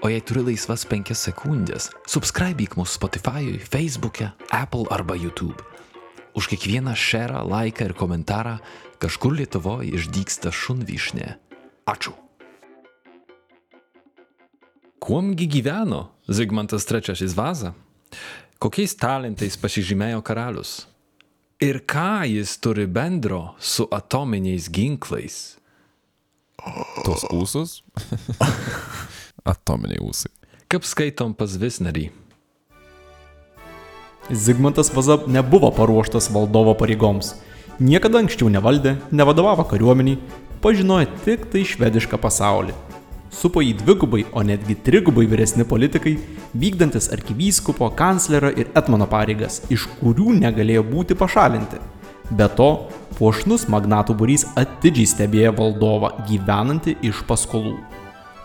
[0.00, 5.60] O jei turi laisvas 5 sekundės, subscribe'yk mūsų Spotify, Facebook'e, Apple arba YouTube.
[6.32, 8.56] Už kiekvieną šerą, laiką ir komentarą
[9.02, 11.49] kažkur Lietuvoje išdyksta šunvyšnė.
[11.90, 12.12] Ačiū.
[15.00, 17.72] Kuomgi gyveno Zigmantas III Vaza?
[18.60, 20.84] Kokiais talentais pasižymėjo karalius?
[21.60, 25.56] Ir ką jis turi bendro su atominiais ginklais?
[27.04, 27.80] Tos ūsus?
[29.52, 30.30] Atominiai ūsai.
[30.70, 32.10] Kaip skaitom pas Visnerį?
[34.30, 37.34] Zigmantas Vaza nebuvo paruoštas valdovo pareigoms.
[37.80, 40.20] Niekada anksčiau nevaldė, nevadovavo kariuomeniai,
[40.62, 42.76] pažinojo tik tai švedišką pasaulį.
[43.30, 46.16] Supo jį dvigubai, o netgi trigubai vyresni politikai,
[46.58, 51.78] vykdantis arkivyskupo, kanclerio ir etmano pareigas, iš kurių negalėjo būti pašalinti.
[52.34, 52.68] Be to,
[53.18, 57.78] puošnus magnatų būrys atidžiai stebėjo valdovą gyvenantį iš paskolų.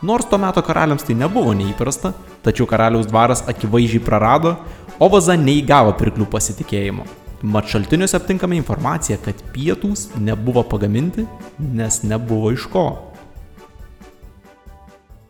[0.05, 2.13] Nors tuo metu karaliams tai nebuvo neįprasta,
[2.45, 4.55] tačiau karaliaus dvaras akivaizdžiai prarado,
[5.01, 7.24] o vaza neįgavo pirklių pasitikėjimo.
[7.45, 11.27] Mat šaltiniuose aptinkame informaciją, kad pietūs nebuvo pagaminti,
[11.61, 12.85] nes nebuvo iš ko.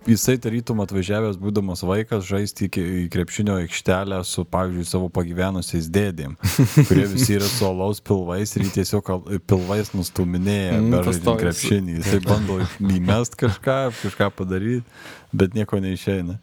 [0.05, 6.37] Jisai tarytum atvažiavęs, būdamas vaikas, žaisti į į krepšinio aikštelę su, pavyzdžiui, savo pagyvenusiais dėdėm,
[6.87, 9.09] kurie visi yra su alaus pilvais ir jį tiesiog
[9.49, 10.93] pilvais nustuminėja Mm,
[11.25, 11.97] per krepšinį.
[12.03, 14.85] Jisai bando įmest kažką, kažką padaryti,
[15.33, 16.37] bet nieko neišeina.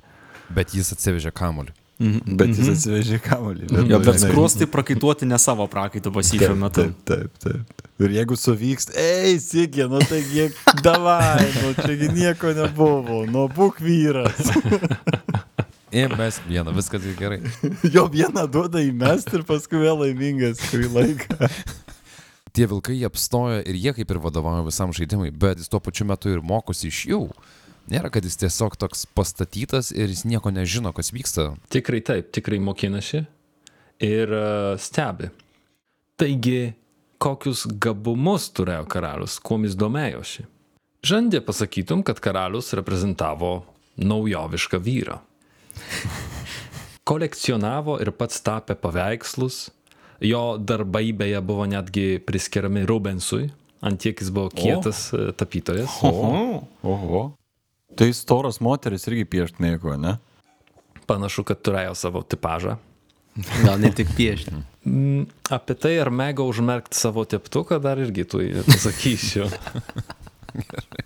[0.52, 1.32] Bet jis atsivežė
[2.02, 2.36] kamolį.
[2.40, 3.68] Bet jis atsivežė kamuolį.
[3.90, 6.88] Jo, bet žinai, skruostai prakaituoti ne savo prakaitų pasišiuo metu.
[6.88, 7.88] Taip, taip, taip.
[8.02, 10.48] Ir jeigu suvyks, ei, Sikė, nu taigi,
[10.82, 14.50] davai, nu čiagi nieko nebuvo, nu būk vyras.
[15.92, 17.42] Ir mes vieną, viskas gerai.
[17.94, 21.50] Jo vieną duoda įmest ir paskui vėl laimingas kurį laiką.
[22.56, 26.08] Tie vilkai jie apstojo ir jie kaip ir vadovauja visam žaidimui, bet jis tuo pačiu
[26.08, 27.20] metu ir mokosi iš jų.
[27.90, 31.52] Nėra, kad jis tiesiog toks pastatytas ir jis nieko nežino, kas vyksta.
[31.72, 33.24] Tikrai taip, tikrai mokinasi
[34.02, 35.30] ir uh, stebi.
[36.20, 36.72] Taigi,
[37.22, 40.46] kokius gabumus turėjo karalius, kuo jis domėjosi?
[41.02, 43.64] Žandė pasakytum, kad karalius reprezentavo
[43.98, 45.18] naujovišką vyrą.
[47.10, 49.66] Kolekcionavo ir pats tapė paveikslus.
[50.22, 53.48] Jo darbai beje buvo netgi priskiriami Rubensui,
[53.82, 55.32] antiek jis buvo kietas o.
[55.34, 55.96] tapytojas.
[56.06, 56.62] Oho.
[56.86, 57.22] Oho.
[57.96, 60.16] Tai storas moteris irgi piešt mėgo, ne?
[61.08, 62.78] Panašu, kad turėjo savo tipažą.
[63.64, 64.60] Gal ne tik piešti.
[64.82, 69.44] Mm, Apie tai, ar mėgau užmerkti savo teptuką, dar irgi tu pasakysiu.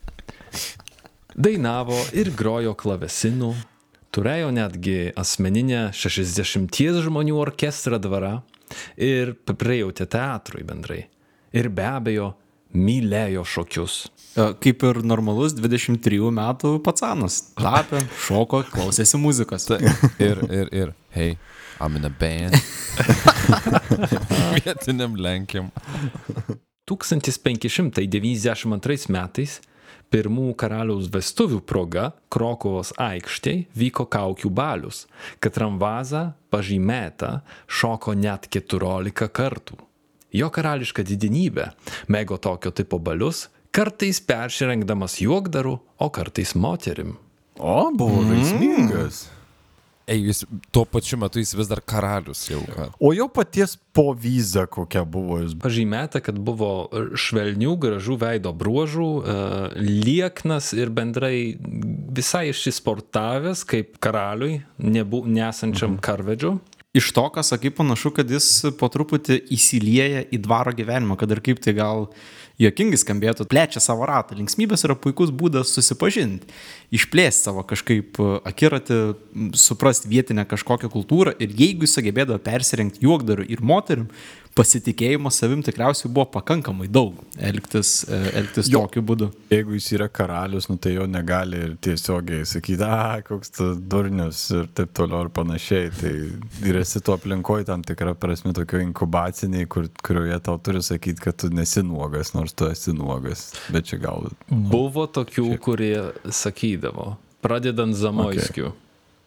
[1.37, 3.51] Dainavo ir grojo klavesinu,
[4.17, 8.33] turėjo netgi asmeninę 60 žmonių orkestrą dvarą
[8.97, 11.03] ir prijautė teatrui bendrai.
[11.53, 12.31] Ir be abejo,
[12.75, 14.07] mylėjo šokius.
[14.37, 17.35] E, Kaip ir normalus 23 metų pacanas.
[17.59, 19.63] Tapė, šoko, klausėsi muzikos.
[19.77, 21.39] Ir, ir, ir, hey,
[21.81, 22.55] I'm in a band.
[24.65, 25.71] Vietiniam Lenkiam.
[26.87, 29.61] 1592 metais
[30.13, 35.07] pirmų karaliaus vestuvių proga Krokovos aikštėje vyko kaukių balius,
[35.43, 39.86] kad Ramvaza pažymėta šoko net 14 kartų.
[40.37, 41.71] Jo karališka didinybė
[42.13, 47.17] mėgo tokio tipo balius, kartais persirengdamas juokdaru, o kartais moterim.
[47.57, 49.27] O, buvo žaismingas.
[50.07, 52.61] Ei, jis tuo pačiu metu jis vis dar karalius jau.
[52.71, 52.93] Kad.
[53.03, 55.57] O jo paties povyza kokia buvo jis.
[55.59, 56.71] Pažymėta, kad buvo
[57.19, 59.35] švelnių, gražių veido bruožų, e,
[60.07, 66.55] lieknas ir bendrai visai išsisportavęs kaip karaliui, nebu, nesančiam karvedžiu.
[66.97, 68.49] Iš to, ką sakai, panašu, kad jis
[68.81, 72.07] po truputį įsilieja į dvaro gyvenimą, kad ir kaip tai gal
[72.63, 74.37] jokingai skambėtų, plečia savo ratą.
[74.39, 76.49] Linksmybės yra puikus būdas susipažinti,
[76.97, 78.17] išplėsti savo kažkaip
[78.49, 79.01] akiratį,
[79.61, 84.09] suprasti vietinę kažkokią kultūrą ir jeigu jis sugebėdavo persirengti juokdariu ir moterim,
[84.57, 88.85] pasitikėjimo savim tikriausiai buvo pakankamai daug elgtis, e, elgtis Jo.
[88.87, 89.29] tokiu būdu.
[89.53, 94.47] Jeigu jis yra karalius, nu tai jo negali ir tiesiogiai sakyti, a, koks tu durnius
[94.57, 95.91] ir taip toliau ir panašiai.
[96.01, 96.15] Tai
[96.71, 101.37] ir esi tu aplinkoje tam tikrą prasme tokio inkubaciniai, kur, kurioje tau turi sakyti, kad
[101.43, 103.51] tu nesi nuogas, nors tu esi nuogas.
[103.73, 104.31] Bet čia gal...
[104.49, 108.73] Buvo tokių, kurie sakydavo, pradedant Zamoiskiu.
[108.73, 108.86] Okay.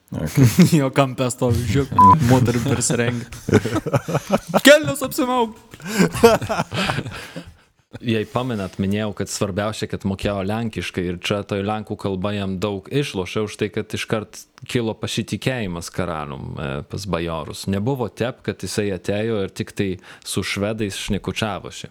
[0.10, 0.48] Okay.
[0.82, 1.94] jo kampės to žiūrėk,
[2.32, 3.62] moterim persirengti.
[4.66, 5.58] Kelnes apsimauk.
[8.06, 12.86] Jei pamenat, minėjau, kad svarbiausia, kad mokėjo lenkiškai ir čia toj lenkų kalba jam daug
[12.86, 17.66] išlošia už tai, kad iškart kilo pasitikėjimas karalium e, pas bajorus.
[17.66, 19.90] Nebuvo tep, kad jisai atėjo ir tik tai
[20.22, 21.90] su švedais šnekučiavosi.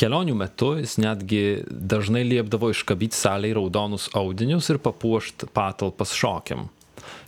[0.00, 6.70] Kelionių metu jis netgi dažnai liepdavo iškabyti salėje raudonus audinius ir papuošti patalpas šokiam.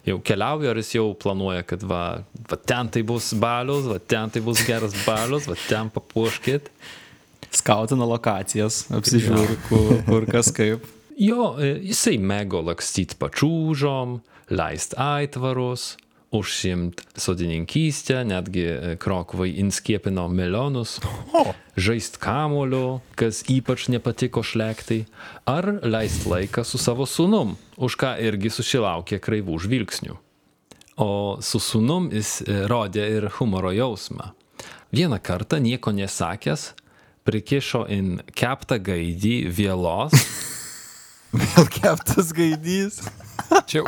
[0.07, 2.03] Jau keliauja, ar jis jau planuoja, kad va,
[2.51, 6.71] va ten tai bus balius, va ten tai bus geras balius, va ten papuoškit.
[7.53, 10.89] Skautina lokacijas, apsižiūri, kur, kur kas kaip.
[11.21, 14.17] Jo, e, jisai mėgo lakstyti pačiūžom,
[14.57, 15.93] leist aitvarus,
[16.33, 20.99] užsimt sodininkystę, netgi e, Krokvai inskiepino melionus,
[21.77, 25.05] žaist kamulio, kas ypač nepatiko šlektai,
[25.47, 30.17] ar leist laiką su savo sunum, už ką irgi susilaukė kreivų žvilgsnių.
[31.03, 31.11] O
[31.41, 34.33] su sunum jis e, rodė ir humoro jausmą.
[34.93, 36.73] Vieną kartą nieko nesakęs,
[37.25, 40.17] prikišo in keptą gaidį vėlos
[41.33, 43.01] Vėl keptas gaidys.
[43.65, 43.87] Čia.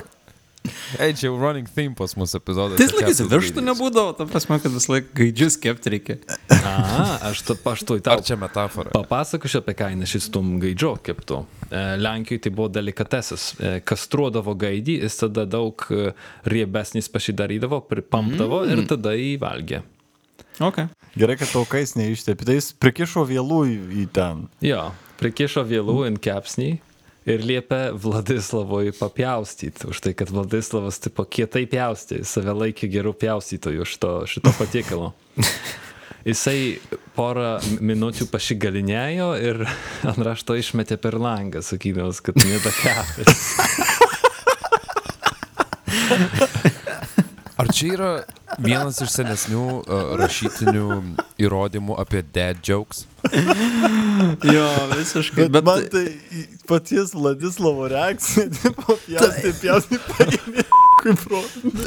[0.99, 2.79] Ei, čia jau running theme pas mus epizodas.
[2.81, 6.17] Tais laikais virštų nebūdavo, ta prasme, kad vis laik gaidžius kepti reikia.
[6.55, 8.17] A, aš to paštui tau.
[8.17, 8.93] Ar čia metafora?
[8.95, 11.43] Papasakosiu apie kainą šis tum gaidžio keptų.
[12.01, 13.51] Lenkijoje tai buvo delikatesis.
[13.59, 16.15] E, Kastruodavo gaidį, jis tada daug e,
[16.49, 18.73] riebesnis pasidarydavo, pripampdavo mm.
[18.73, 19.83] ir tada įvalgė.
[20.65, 20.89] Okay.
[21.19, 22.47] Gerai, kad taukais neištėpi.
[22.47, 24.47] Tai jis prikišo vėlų į, į ten.
[24.65, 24.89] Jo,
[25.21, 26.77] prikišo vėlų ant kepsnį
[27.29, 29.89] ir liepė Vladislavui papjaustyti.
[29.91, 35.13] Už tai, kad Vladislavas tipo kietai pjaustė, save laikė gerų pjaustytojų šito, šito patiekalo.
[36.25, 36.79] Jisai
[37.17, 39.67] porą minučių pasigalinėjo ir
[40.11, 43.33] ant rašto išmetė per langą, sakydamas, kad nedakepęs.
[47.55, 48.09] Ar čia yra
[48.59, 50.87] vienas iš senesnių uh, rašytinių
[51.45, 53.05] įrodymų apie dad jokes?
[54.43, 55.45] Jo, visiškai.
[55.47, 56.03] Bet, bet man tai
[56.35, 60.65] į- paties Vladislavo reakcija, tipo, pjausti, pjausti, paėmė.
[61.05, 61.41] Kaip pro.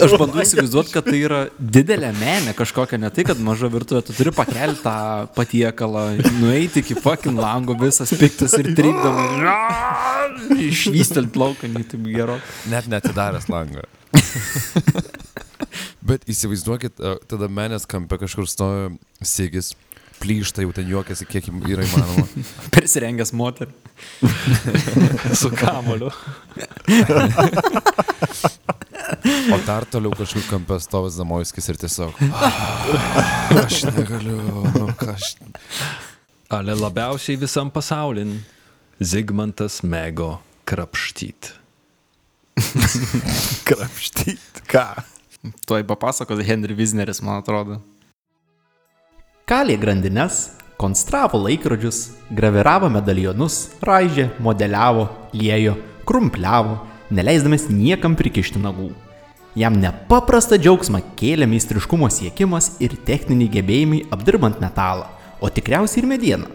[0.05, 4.13] Aš bandau įsivaizduoti, kad tai yra didelė menė kažkokia, ne tai, kad maža virtuvė, tu
[4.15, 4.95] turi pakelti tą
[5.36, 6.03] patiekalą,
[6.38, 9.41] nueiti iki fucking lango visas piktas ir trikdamas.
[10.70, 12.38] Išvystelt lauką, taip gero.
[12.72, 13.84] Net netidaręs langą.
[16.08, 18.95] Bet įsivaizduokit, uh, tada menės kampe kažkur stovi
[19.26, 19.74] Sigis,
[20.22, 22.26] plyšta jau ten juokiasi, kiek yra įmanoma.
[22.76, 23.74] Persirengęs moterį.
[25.41, 26.12] Su kamoliu.
[29.53, 32.18] O dar toliau kažkur kampe stovi Zamoiskis ir tiesiog.
[33.64, 34.39] Aš negaliu,
[34.76, 35.36] nu aš.
[36.58, 38.38] Ale labiausiai visam pasaulin
[39.03, 40.38] Zigmantas mėgo
[40.68, 41.51] krapštyt.
[43.68, 44.64] Krapštyt.
[44.72, 44.88] Ką?
[45.68, 47.78] Tuoj papasakos Henry Wisneris, man atrodo.
[49.48, 55.08] Kalė grandines, konstravo laikrodžius, graviravo medalionus, raižė, modeliavo,
[55.38, 55.78] liejo,
[56.10, 56.80] krumpliavo,
[57.14, 58.92] neleisdamas niekam prikišti nagų.
[59.58, 65.08] Jam nepaprastą džiaugsmą kėlė meistriškumo siekimas ir techniniai gebėjimai apdirbant metalą,
[65.42, 66.50] o tikriausiai ir medieną.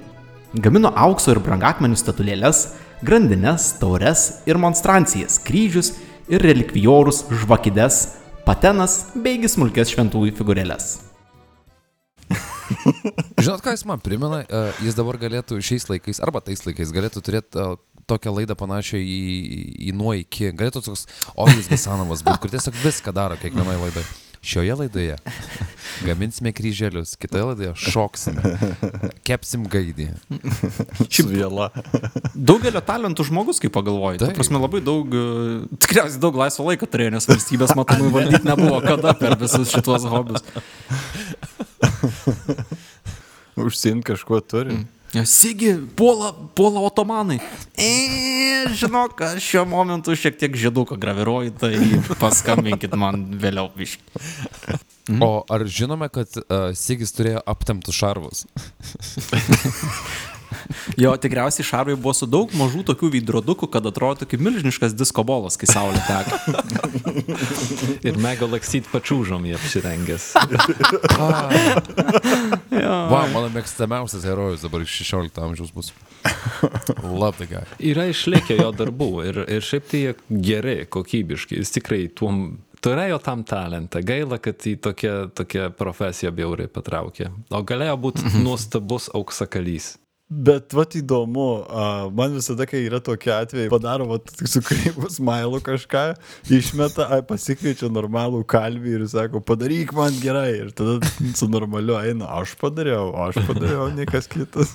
[0.52, 2.66] Gamino aukso ir brangakmenių statulėlės,
[3.02, 5.94] grandines, taures ir monstrancijas, kryžius
[6.30, 8.02] ir relikvijorus, žvakides,
[8.46, 10.90] patenas beigi smulkės šventųjų figūrėlės.
[13.42, 14.42] Žinot, ką jis man primena?
[14.46, 17.76] Uh, jis dabar galėtų šiais laikais, arba tais laikais, galėtų turėti uh,
[18.10, 19.20] tokią laidą panašią į,
[19.88, 20.50] į nuo iki.
[20.56, 24.08] Galėtų toks Olis Gasanovas būti, kur tiesiog viską daro kiekvienoje laidoje.
[24.42, 25.16] Šioje laidoje
[26.06, 28.56] gaminsime kryželius, kitoje laidoje šoksime,
[29.26, 30.08] kepsim gaidį.
[31.06, 31.68] Šiaip vėla.
[32.34, 34.18] Daugelio talentų žmogus, kaip pagalvoji.
[34.18, 38.80] Tai prasme, labai daug, e, tikriausiai daug laisvo laiko turėjo, nes valstybės matomai valdyti nebuvo
[38.82, 40.42] kada per visus šituos hobius.
[43.62, 44.80] Užsiimti kažkuo turi.
[44.80, 47.36] Ja, Sigi, puola, puola otomanai.
[47.76, 47.90] E,
[48.72, 51.74] žinok, aš šiuo momentu šiek tiek žieduką graviruoju, tai
[52.20, 54.78] paskambinkit man vėliau viškai.
[55.20, 58.46] O ar žinome, kad uh, Sigis turėjo aptemtus šarvus?
[61.00, 65.58] Jo, tikriausiai šarvai buvo su daug mažų tokių veidrodukų, kad atrodo kaip milžiniškas disko bolas,
[65.60, 66.38] kai saulė teka.
[68.08, 70.32] Ir mėgo lakstyti pačiūžom jie apsirengęs.
[73.12, 75.92] Va, mano mėgstamiausias herojus dabar iš 16 amžiaus bus.
[77.02, 77.64] Love the guy.
[77.92, 80.12] Yra išlikę jo darbų ir, ir šiaip tai jie
[80.44, 81.58] geri, kokybiški.
[81.60, 82.44] Jis tikrai tuom
[82.82, 84.02] turėjo tam talentą.
[84.04, 87.30] Gaila, kad į tokią, tokią profesiją bjauriai patraukė.
[87.50, 89.94] O galėjo būti nuostabus auksakalys.
[90.32, 95.60] Bet vat įdomu, a, man visada, kai yra tokie atvejai, padaro vat, su kreivu smailu
[95.64, 96.04] kažką,
[96.56, 100.54] išmeta, ai, pasikviečia normalų kalbį ir sako, padaryk man gerai.
[100.62, 100.98] Ir tada
[101.36, 104.72] su normaliu eina, aš padariau, aš padariau, ne kas kitas.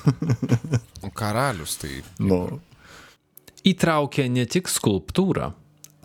[1.19, 2.03] Karalius tai.
[2.21, 2.59] nu,
[3.67, 5.51] Įtraukė ne tik skulptūrą,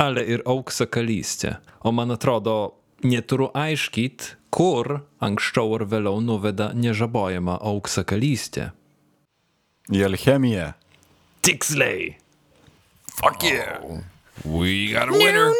[0.00, 1.58] ale ir auksakalystę.
[1.84, 8.72] O man atrodo, neturiu aiškyti, kur anksčiau ar vėliau nuveda nežabojama auksakalystė.
[9.90, 10.72] Į alchemiją.
[11.42, 12.14] Tiksliai.
[13.18, 13.82] Fuck yeah.
[14.44, 15.52] We got a winner.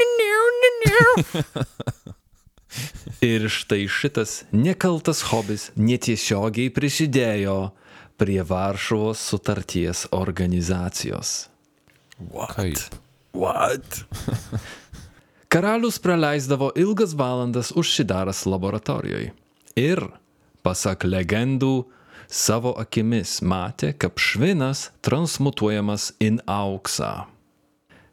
[3.23, 7.73] Ir štai šitas nekaltas hobis netiesiogiai prisidėjo
[8.19, 11.49] prie Varšuvos sutarties organizacijos.
[12.55, 12.79] Kaip?
[13.35, 14.05] What?
[15.53, 19.33] Karalius praleisdavo ilgas valandas užsidaręs laboratorijoje.
[19.77, 20.01] Ir,
[20.65, 21.85] pasak legendų,
[22.33, 27.27] savo akimis matė, kaip švinas transmutuojamas in auksą.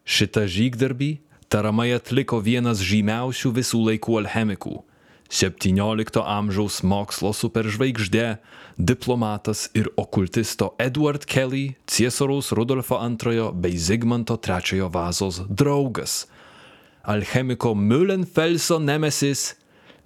[0.03, 1.11] Šitą žygdarbį
[1.49, 4.75] taramai atliko vienas žymiausių visų laikų alchemikų-
[5.39, 8.39] 17 amžiaus mokslo superžvaigždė,
[8.77, 16.25] diplomatas ir okultisto Edward Kelly, ciesoriaus Rudolfo II bei Zigmanto III vazos draugas-
[17.05, 19.55] alchemiko Müllenfelso nemesis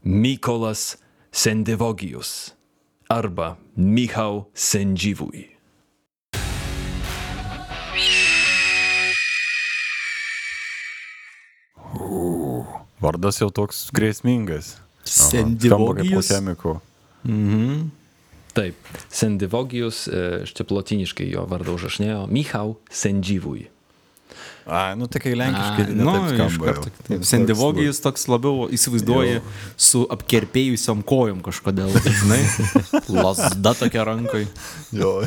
[0.05, 0.97] Mykolas
[1.31, 2.52] Sendivogijus
[3.13, 5.53] arba Michał Sendživuj.
[13.01, 14.77] Vardas jau toks grėsmingas.
[15.05, 16.31] Sendivogijus.
[16.31, 16.73] alchemikų.
[18.53, 23.67] Taip, Sendivogijus, e, štai plotiniškai jo vardą užrašinėjo Michał Sendživuj.
[24.65, 26.13] A, nu tai kai lenkiškai, tai nu,
[26.47, 27.19] iš karto jau.
[27.27, 29.41] Sendivogijus toks labiau įsivaizduoji
[29.75, 31.91] su apkerpėjusiam kojom kažkodėl,
[32.21, 32.39] žinai.
[33.11, 34.45] Lasda tokia rankai.
[34.95, 35.17] Jo.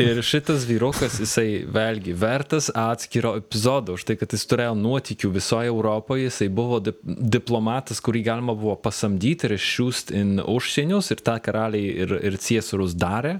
[0.00, 5.72] Ir šitas vyrukas, jisai vėlgi vertas atskiro epizodo, už tai, kad jis turėjo nuotykių visoje
[5.72, 11.38] Europoje, jisai buvo dip diplomatas, kurį galima buvo pasamdyti ir išsiųsti į užsienius ir tą
[11.42, 13.38] karaliai ir, ir ciesorius darė.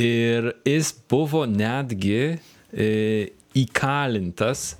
[0.00, 2.40] Ir jis buvo netgi
[2.74, 4.74] įkalintas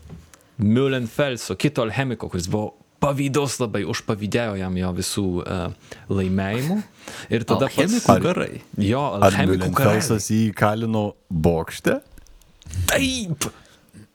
[0.59, 6.79] Müllenfelso, kito alchemiko, kuris buvo pavydus labai, užpavydėjo jam jo visų uh, laimėjimų.
[7.35, 8.51] Ir tada Alchemikų karai.
[8.81, 9.99] Jo, alchemikų karai.
[9.99, 11.99] Milenfelsas jį įkalino bokšte?
[12.89, 13.51] Taip.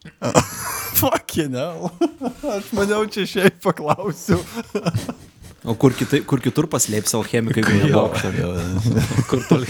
[0.99, 1.91] Fucking hell.
[2.55, 4.39] Aš maniau, čia šiaip paklausiu.
[5.69, 8.29] O kur, kitai, kur kitur paslėps alchemikai, kai ne bokštą?
[9.29, 9.67] Kur toli?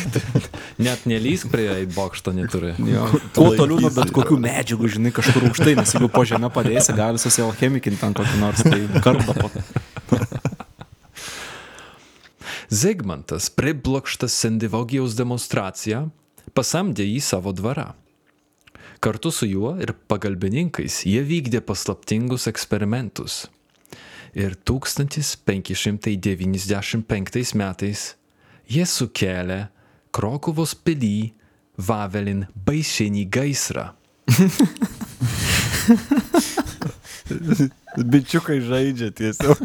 [0.79, 2.71] Net nelysk prie bokšto neturi.
[3.35, 7.19] Kuo toliau nuo bet kokių medžiagų, žinai, kažkur aukštai, nes jeigu po žemę padėsi, gali
[7.19, 9.51] susialchemikinti ant kokį nors tai kartą po.
[12.79, 16.05] Zigmantas, priblokštas Sendivogijaus demonstraciją,
[16.55, 17.89] pasamdė jį savo dvarą.
[19.03, 23.49] Kartu su juo ir pagalbininkais jie vykdė paslaptingus eksperimentus.
[24.37, 28.15] Ir 1595 metais
[28.69, 29.67] jie sukėlė
[30.13, 31.33] Krokuvos pilį
[31.79, 33.93] Vavelin baisinį gaisrą.
[38.09, 39.57] Bičiukai žaidžia tiesiog.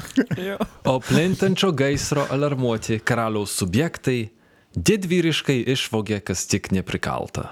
[0.88, 4.30] O plintančio gaisro alarmuoti karaliaus subjektai
[4.74, 7.50] didvyriškai išvogė, kas tik neprikalta.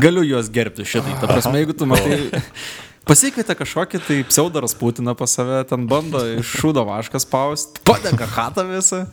[0.00, 1.16] Galiu juos gerbti šitai.
[1.20, 2.18] Ta prasme, jeigu tu matai,
[3.06, 8.66] pasikvietė kažkokį tai pseudoras Putiną pas save, ten bando iš šūdo vašką spausti, padega hatą
[8.68, 9.04] visą.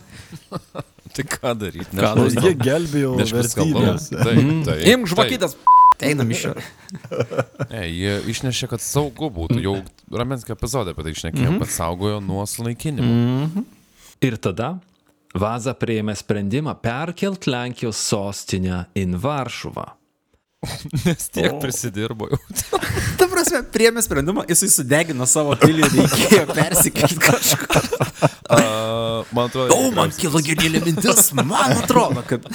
[1.13, 1.91] Tai ką daryti?
[1.93, 2.41] Ką Nu, daryt?
[2.41, 4.07] Jie gelbėjo vertybės.
[4.89, 5.53] Imk žvakytas,
[6.01, 6.53] einam iš čia.
[7.69, 9.59] Ne, jie išnešė, kad saugu būtų.
[9.61, 9.75] Jau
[10.13, 13.63] Ramenskio epizodė apie tai išnekėjo, kad saugojo nuo sulaikinimo.
[14.25, 14.73] Ir tada
[15.37, 19.87] Vaza prieėmė sprendimą perkelt Lenkijos sostinę į Varšuvą.
[21.05, 22.39] Nes tiek prisidirbo jau.
[23.19, 27.89] Ta prasme, priemė sprendimą, jisai sudegino savo pilį ir reikėjo persikelti kažkur.
[28.53, 32.47] Uh, man atrodo, O, man kilo genialė mintis, man atrodo, kad...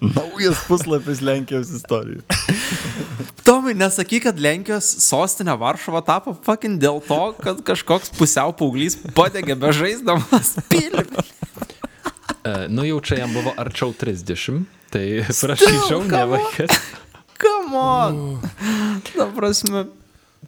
[0.00, 2.22] Naujas puslapis Lenkijos istorijai.
[3.42, 9.58] Tomai, nesakyk, kad Lenkijos sostinė Varšuva tapo fucking dėl to, kad kažkoks pusiau paauglys padegė
[9.58, 11.02] be žaisdamas pilį.
[12.42, 14.62] E, nu jau čia jam buvo arčiau 30,
[14.92, 16.76] tai prašyčiau, ne vaikas.
[17.40, 18.40] Come on.
[19.16, 19.86] Ta prasme,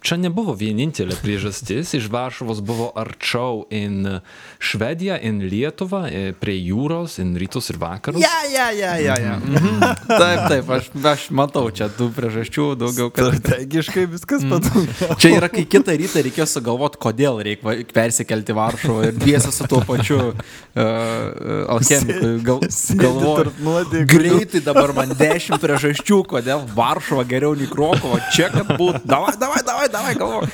[0.05, 4.19] Čia nebuvo vienintelė priežastis, iš Varšuvos buvo arčiau į
[4.61, 8.21] Švediją, į Lietuvą, e, prie jūros, į rytus ir vakarus.
[8.21, 9.35] Ja, ja, ja, ja, ja.
[9.41, 9.79] Mhm.
[10.05, 13.33] Taip, taip, aš, aš matau čia tų priežasčių daugiau, kad...
[13.39, 15.17] Strategiškai viskas patunka.
[15.21, 19.81] Čia yra, kai kitą rytą reikėjo sugalvoti, kodėl reikia persikelti Varšuvą ir dviesi su tuo
[19.89, 22.35] pačiu uh, alchemiku.
[22.45, 22.61] Gal,
[23.01, 28.21] galvoju, greitai dabar man dešimt priežasčių, kodėl Varšuva geriau nei Krokova.
[28.35, 29.01] Čia kad būtų.
[29.09, 30.53] Davai, davai, davai, davai, galvoju.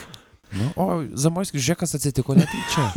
[0.52, 2.90] Nu, o Zamoiskis žiūrėkas atsitiko netyčia.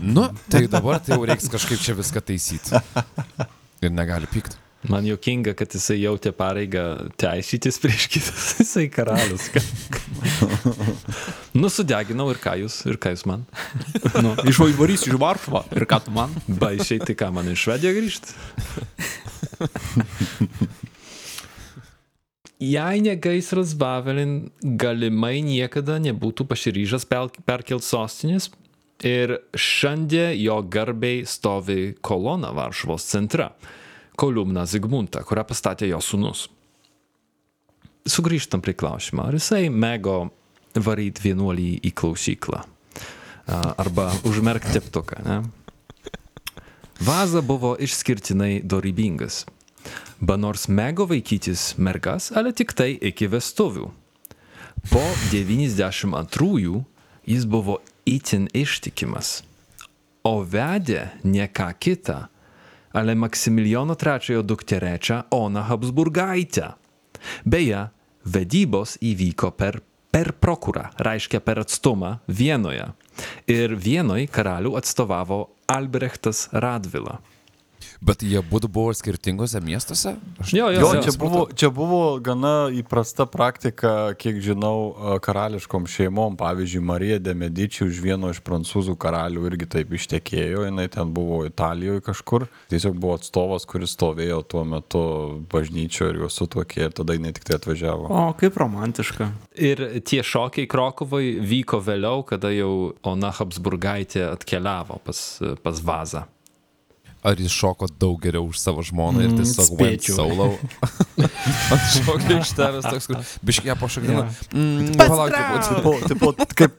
[0.00, 2.80] Nu, tai dabar tai jau reiks kažkaip čia viską taisyti.
[3.84, 4.56] Ir negali pykti.
[4.86, 6.82] Man juokinga, kad jisai jautė pareigą
[7.18, 9.48] teisytis prieš kitus, jisai karalius.
[11.56, 13.46] nu, sudeginau ir ką jūs, ir ką jūs man.
[14.22, 15.64] Nu, išvarysiu iš Varšuvą.
[15.76, 16.34] Ir ką tu man?
[16.46, 18.28] Baisiai, tai ką man iš Švediją grįžti?
[22.56, 28.48] Jei ne gaisras Bavelin, galimai niekada nebūtų pasiryžęs perkelti sostinės
[29.04, 33.50] ir šiandien jo garbiai stovi kolona Varšuvos centre,
[34.16, 36.46] kolumna Zigmunta, kurią pastatė jo sunus.
[38.08, 40.30] Sugrįžtam prie klausimo, ar jisai mėgo
[40.80, 42.62] varyti vienuolį į klausyklą
[43.52, 45.20] arba užmerkti teptuką.
[45.28, 45.42] Ne?
[47.04, 49.44] Vaza buvo išskirtinai dorybingas.
[50.20, 53.90] Ba nors mėgo vaikytis mergas, ale tik tai iki vestuvių.
[54.86, 56.84] Po 92-ųjų
[57.26, 59.42] jis buvo itin ištikimas,
[60.22, 62.18] o vedė ne ką kitą,
[62.96, 66.70] ale Maksimilijono III dukterėčią Oną Habsburgaitę.
[67.44, 67.88] Beje,
[68.24, 69.80] vedybos įvyko per,
[70.10, 72.88] per prokurą, reiškia per atstumą Vienoje.
[73.50, 77.18] Ir Vienoj karalių atstovavo Albrechtas Radvila.
[78.04, 80.16] Bet jie būtų buvo skirtingose miestuose?
[80.42, 80.52] Aš...
[80.52, 81.02] Jo, jo, Jo, jo.
[81.02, 86.36] čia buvo, čia buvo gana įprasta praktika, kiek žinau, karališkom šeimom.
[86.36, 91.42] Pavyzdžiui, Marija de Medici už vieno iš prancūzų karalių irgi taip ištekėjo, jinai ten buvo
[91.48, 92.46] Italijoje kažkur.
[92.72, 95.02] Tiesiog buvo atstovas, kuris stovėjo tuo metu
[95.52, 98.10] bažnyčioje ir juos sutokė ir tada jinai tik tai atvažiavo.
[98.12, 99.30] O, kaip romantiška.
[99.56, 105.26] Ir tie šokiai Krokovai vyko vėliau, kada jau Ona Habsburgaitė atkeliavo pas,
[105.64, 106.26] pas Vazą.
[107.26, 110.16] Ar jis šoko daug geriau už savo žmoną ir Mm, tiesiog went spėčiau.
[110.20, 110.46] solo?
[111.74, 113.18] Ant šokio aikštelės toks, kur
[113.50, 114.26] biškė pašakina.
[114.54, 116.76] Mm, Tipo, Palaukite, tipo, kaip,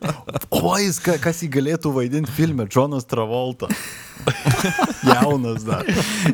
[0.55, 3.67] o jis, ka- kas jį galėtų vaidinti filme, Jonas Travolta.
[5.07, 5.83] Jaunas dar.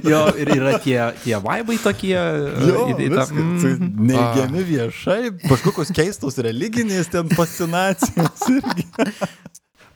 [0.06, 2.14] Jo, ir yra tie, tie vaibai tokie.
[2.14, 3.90] Jo, į- į tą- viskas, mm.
[4.12, 8.88] neigiami viešai, kažkokios keistos religinės ten fascinacijos irgi.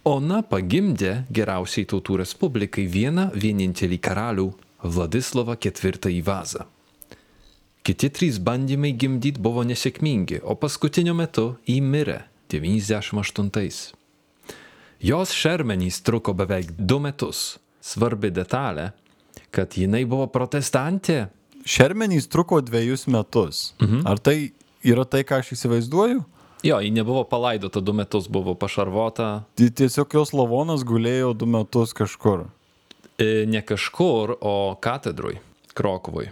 [0.07, 4.45] Ona pagimdė geriausiai tautų respublikai vieną vienintelį karalių
[4.87, 6.63] Vladislavą IV Vazą.
[7.83, 12.21] Kiti trys bandymai gimdyti buvo nesėkmingi, o paskutiniu metu įmirė
[12.53, 13.51] 98.
[15.03, 17.57] Jos šermenys truko beveik du metus.
[17.83, 18.93] Svarbi detalė,
[19.51, 21.27] kad jinai buvo protestantė.
[21.67, 23.73] Šermenys truko dviejus metus.
[23.83, 24.07] Mhm.
[24.07, 24.53] Ar tai
[24.87, 26.23] yra tai, ką aš įsivaizduoju?
[26.65, 32.47] Jo, ji nebuvo palaidota du metus, buvo pašarvota tiesiog jos lavonas gulėjo du metus kažkur.
[33.17, 35.39] e, ne kažkur, o katedrui,
[35.77, 36.31] Krokovui.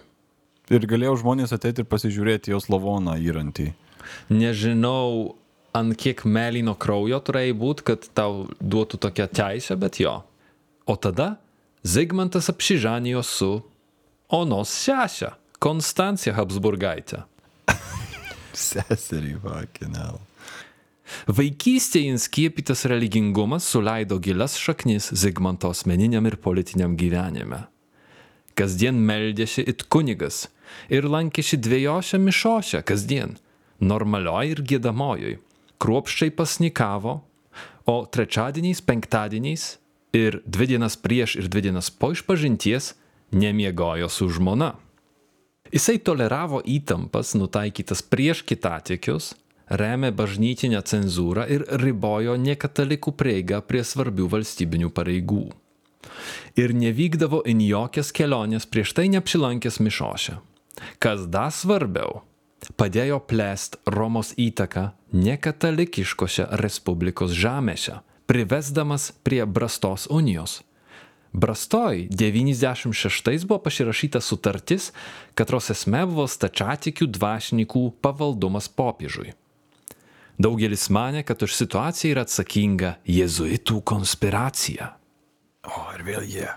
[0.73, 3.71] Ir galėjo žmonės ateiti ir pasižiūrėti jos lavoną įrantį.
[4.33, 5.35] Nežinau,
[5.77, 10.23] ant kiek mėlyno kraujo turėjai būti, kad tau duotų tokią teisę, bet jo.
[10.89, 11.35] O tada
[11.85, 13.51] Zigmantas apsižanijo su
[14.33, 17.21] Onos sesė, Konstancija Habsburgaitė.
[18.55, 20.19] Seserį vakinel.
[21.29, 27.65] Vaikystėje inskiepytas religingumas suleido gilias šaknis Zigmanto asmeniniam ir politiniam gyvenime.
[28.55, 30.47] Kasdien meldėsi it kunigas
[30.89, 33.37] ir lankėsi dviejose mišose kasdien-
[33.91, 35.37] normalioj ir gėdamojoj.
[35.77, 37.21] Kruopščiai pasnikavo,
[37.85, 39.77] o trečiadieniais, penktadieniais
[40.13, 42.93] ir dvi dienas prieš ir dvi dienas po išpažinties
[43.31, 44.73] nemiegojo su žmona.
[45.75, 49.33] Jisai toleravo įtampas nutaikytas prieš kitatikius,
[49.67, 55.49] remė bažnytinę cenzūrą ir ribojo nekatalikų prieigą prie svarbių valstybinių pareigų.
[56.55, 60.37] Ir nevykdavo į jokias keliones prieš tai neapsilankęs mišose.
[61.03, 62.21] Kas dar svarbiau,
[62.79, 67.99] padėjo plėst Romos įtaką nekatalikiškose Respublikos žemėse,
[68.31, 70.61] privesdamas prie Brastos unijos.
[71.35, 74.93] Brastoj 96 buvo pasirašyta sutartis,
[75.35, 79.33] katros esmė buvo stačiatikių dvasininkų pavaldumas popiežui.
[80.39, 84.93] Daugelis mane, kad už situaciją yra atsakinga jėzuitų konspiracija.
[85.67, 86.47] O, ir vėl jie.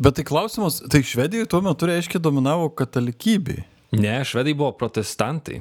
[0.00, 3.58] Bet tai klausimas, tai Švedijoje tuo metu reiškia dominavo katalikybė.
[4.00, 5.60] Ne, švedai buvo protestantai.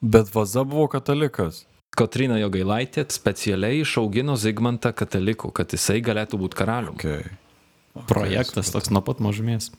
[0.00, 1.64] Bet Vaza buvo katalikas.
[1.98, 6.96] Kotrina Jogailaitė specialiai išaugino Zigmantą katalikų, kad jisai galėtų būti karaliumi.
[6.96, 7.22] Okay.
[8.08, 9.70] Projektas toks nuo pat mažumės.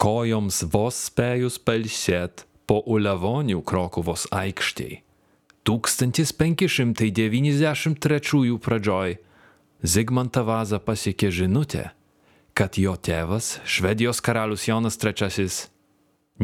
[0.00, 5.00] Kojoms vos spėjus palsėt po Ulevonių Krokuvos aikštėje.
[5.64, 9.16] 1593 pradžioj
[9.84, 11.90] Zigmantą Vazą pasiekė žinutė,
[12.52, 15.48] kad jo tėvas, Švedijos karalius Jonas III,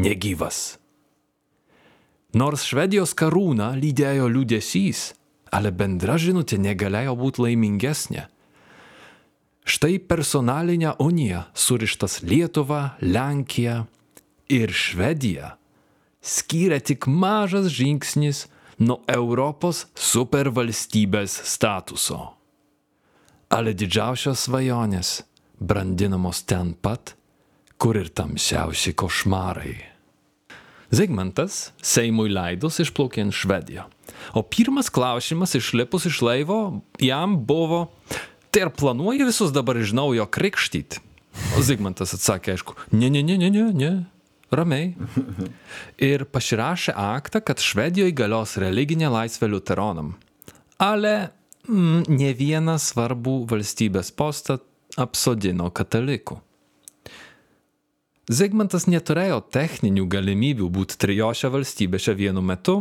[0.01, 0.80] negyvas.
[2.35, 5.15] Nors Švedijos karūną lydėjo liūdėsys,
[5.51, 8.27] ale bendra žinutė negalėjo būti laimingesnė.
[9.67, 13.85] Štai personalinė unija surištas Lietuva, Lenkija,
[14.51, 15.55] ir Švedija
[16.21, 18.45] skyrė tik mažas žingsnis
[18.83, 22.21] nuo Europos supervalstybės statuso.
[23.51, 25.21] Ale didžiausios svajonės
[25.59, 27.15] brandinamos ten pat,
[27.81, 29.75] kur ir tamsiausi košmarai.
[30.91, 33.87] Zigmantas Seimui leidus išplaukė į Švediją.
[34.35, 37.87] O pirmas klausimas išlipus iš laivo jam buvo,
[38.51, 41.01] tai ar planuoji visus dabar iš naujo krikštyti?
[41.57, 43.91] O Zigmantas atsakė, aišku, ne, ne, ne, ne, ne, ne,
[44.51, 44.91] ramiai.
[46.11, 50.17] Ir pasirašė aktą, kad Švedijoje galios religinė laisvė liuteronam.
[50.83, 51.31] Ale
[51.69, 54.59] mm, ne vieną svarbų valstybės postą
[54.99, 56.41] apsodino katalikų.
[58.31, 62.77] Zigmantas neturėjo techninių galimybių būti trijose valstybėse vienu metu,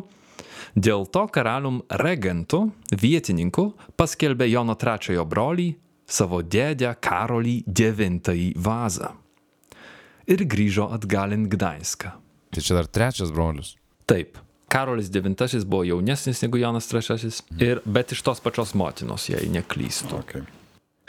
[0.78, 5.72] dėl to karalium regentu, vietininku, paskelbė Jono III brolį,
[6.06, 9.16] savo dėdę Karolį IX vazą.
[10.30, 12.14] Ir grįžo atgalin Gdaiską.
[12.54, 13.74] Tai čia dar trečias brolius.
[14.06, 14.38] Taip,
[14.70, 20.22] Karolis IX buvo jaunesnis negu Jonas III, ir, bet iš tos pačios motinos, jei neklystu.
[20.22, 20.46] Okay.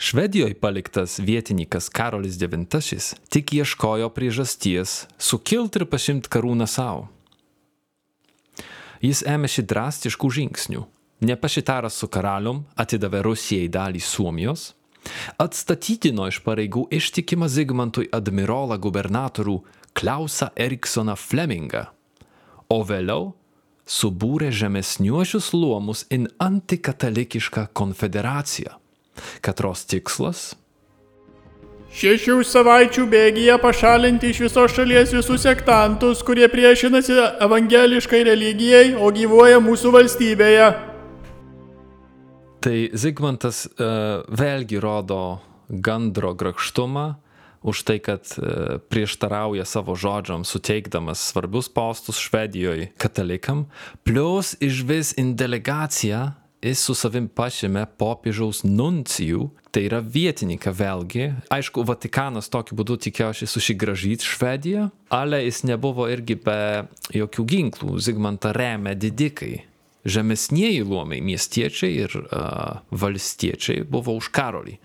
[0.01, 7.03] Švedijoje paliktas vietininkas Karolis IX tik ieškojo priežasties sukilti ir pasimti karūną savo.
[9.05, 10.87] Jis ėmėsi drastiškų žingsnių.
[11.29, 14.71] Nepasitaręs su karalium atidavė Rusijai dalį Suomijos,
[15.37, 19.59] atstatydino iš pareigų ištikimą Zigmantui admirolą gubernatorių
[19.93, 21.85] Klausą Eriksoną Flemingą,
[22.73, 23.35] o vėliau
[23.85, 28.80] subūrė žemesniuosius luomus in antikatalikišką konfederaciją,
[29.41, 30.51] katros tikslas
[31.91, 39.59] Šešių savaičių bėgyje pašalinti iš visos šalies visus sektantus, kurie priešinasi evangeliškai religijai, o gyvuoja
[39.59, 40.69] mūsų valstybėje.
[42.63, 47.09] Tai Zigmantas uh, vėlgi rodo gandro grakštumą
[47.67, 53.65] už tai, kad uh, prieštarauja savo žodžiam, suteikdamas svarbius postus Švedijoje katalikam,
[54.07, 56.29] plus iš vis in delegaciją
[56.61, 61.27] jis su savim pašėmė popiežiaus nuncijų, tai yra vietininką vėlgi.
[61.53, 66.59] Aišku, Vatikanas tokiu būdu tikėjosi susigražyti Švediją, ale jis nebuvo irgi be
[67.15, 67.97] jokių ginklų.
[68.03, 69.65] Zigmantą remė didikai.
[70.01, 74.79] Žemesnieji luomai, miestiečiai ir uh, valstiečiai buvo už karolį.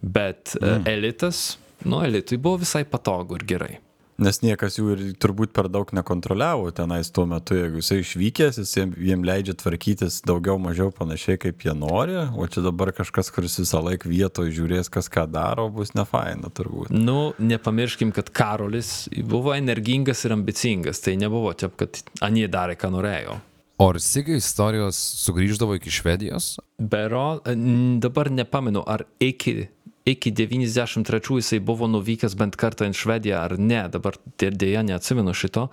[0.00, 3.74] Bet uh, elitas, nu, elitui buvo visai patogu ir gerai.
[4.22, 8.74] Nes niekas jų ir turbūt per daug nekontroliavo tenais tuo metu, jeigu jisai išvykęs, jis
[8.78, 13.58] jiem, jiem leidžia tvarkytis daugiau mažiau panašiai kaip jie nori, o čia dabar kažkas, kuris
[13.58, 16.94] visą laiką vietoje žiūrės, kas ką daro, bus nefaina turbūt.
[16.94, 22.94] Nu, nepamirškim, kad Karolis buvo energingas ir ambicingas, tai nebuvo taip, kad anie darė, ką
[22.94, 23.40] norėjo.
[23.82, 26.52] O ar Sigai istorijos sugrįždavo iki Švedijos?
[26.78, 27.40] Bero,
[27.98, 29.64] dabar nepamenu, ar iki,
[30.04, 35.32] iki 93 jisai buvo nuvykęs bent kartą į Švediją ar ne, dabar dė- dėja neatsimenu
[35.32, 35.68] šito,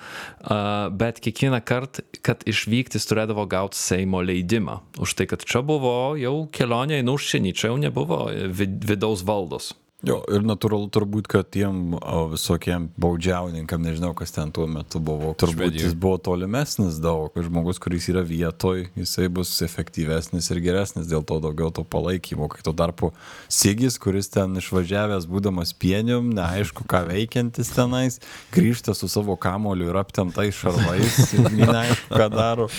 [0.95, 4.79] bet kiekvieną kartą, kad išvykti, jis turėdavo gauti Seimo leidimą.
[5.03, 9.73] Už tai, kad čia buvo jau kelionė į užsienį, čia jau nebuvo vid vidaus valdos.
[10.01, 15.35] Jo, ir natūralu turbūt, kad tiem o, visokiem baudžiauninkam, nežinau, kas ten tuo metu buvo,
[15.37, 15.83] turbūt Švedijoj.
[15.85, 17.29] jis buvo tolimesnis daug.
[17.37, 22.49] Žmogus, kuris yra vietoj, jisai bus efektyvesnis ir geresnis, dėl to daugiau to palaikymo.
[22.49, 23.11] Kai tuo tarpu
[23.45, 28.17] Sigis, kuris ten išvažiavęs, būdamas pienium, neaišku, ką veikiantis tenais,
[28.55, 31.29] grįžta su savo kamoliu ir aptemtais šarvais,
[31.61, 32.71] neaišku, ką daro.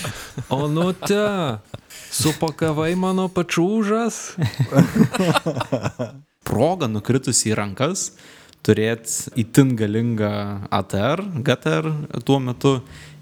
[0.51, 1.23] O nu te,
[2.11, 4.21] supakavai mano pačiūžas.
[6.47, 8.11] proga nukritus į rankas
[8.63, 10.33] turėti itin galingą
[10.71, 11.89] ATR, GTR
[12.23, 12.77] tuo metu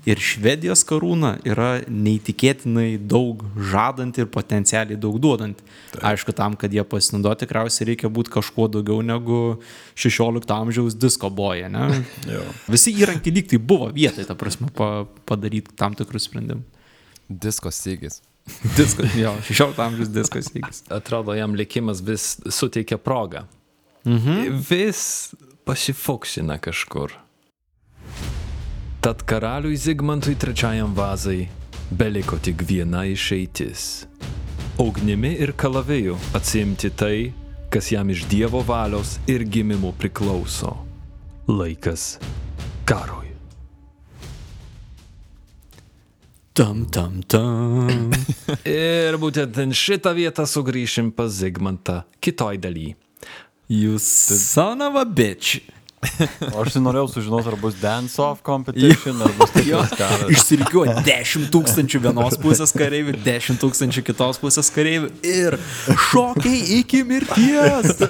[0.06, 5.66] ir Švedijos karūna yra neįtikėtinai daug žadanti ir potencialiai daug duodanti.
[6.02, 9.42] Aišku, tam, kad jie pasinaudotų, tikriausiai reikia būti kažkuo daugiau negu
[10.00, 11.70] 16 amžiaus disko boje.
[12.72, 16.66] Visi įrankiai lyg tai buvo vietai, ta prasme, pa, padaryti tam tikrus sprendimus.
[17.32, 18.20] Disko Sigis.
[18.78, 20.84] Disko, jo, 16 amžiaus disko įgis.
[20.90, 23.46] Atrodo, jam likimas vis suteikia progą.
[24.06, 24.62] Mhm.
[24.70, 25.34] Vis
[25.66, 27.14] pasifoksina kažkur.
[29.02, 31.50] Tad karaliui Zigmantui III vazai
[31.92, 34.06] beliko tik viena išeitis.
[34.78, 37.34] Ugnimi ir kalaviju atsimti tai,
[37.70, 40.78] kas jam iš Dievo valios ir gimimo priklauso.
[41.48, 42.18] Laikas
[42.86, 43.21] karui.
[46.54, 48.12] Tam, tam, tam.
[48.68, 52.90] Ir būtent šitą vietą sugrįšim pas Zigmantą kitoj daly.
[53.72, 54.04] Jūs
[54.36, 55.62] son of a bitch.
[56.02, 60.32] O aš norėjau sužinoti, ar bus dance-off competition, ar bus tikras karas.
[60.34, 65.60] Išsirikiuoja 10 tūkstančių vienos pusės kareivių, 10 tūkstančių kitos pusės kareivių ir
[66.10, 68.02] šokiai iki mirties.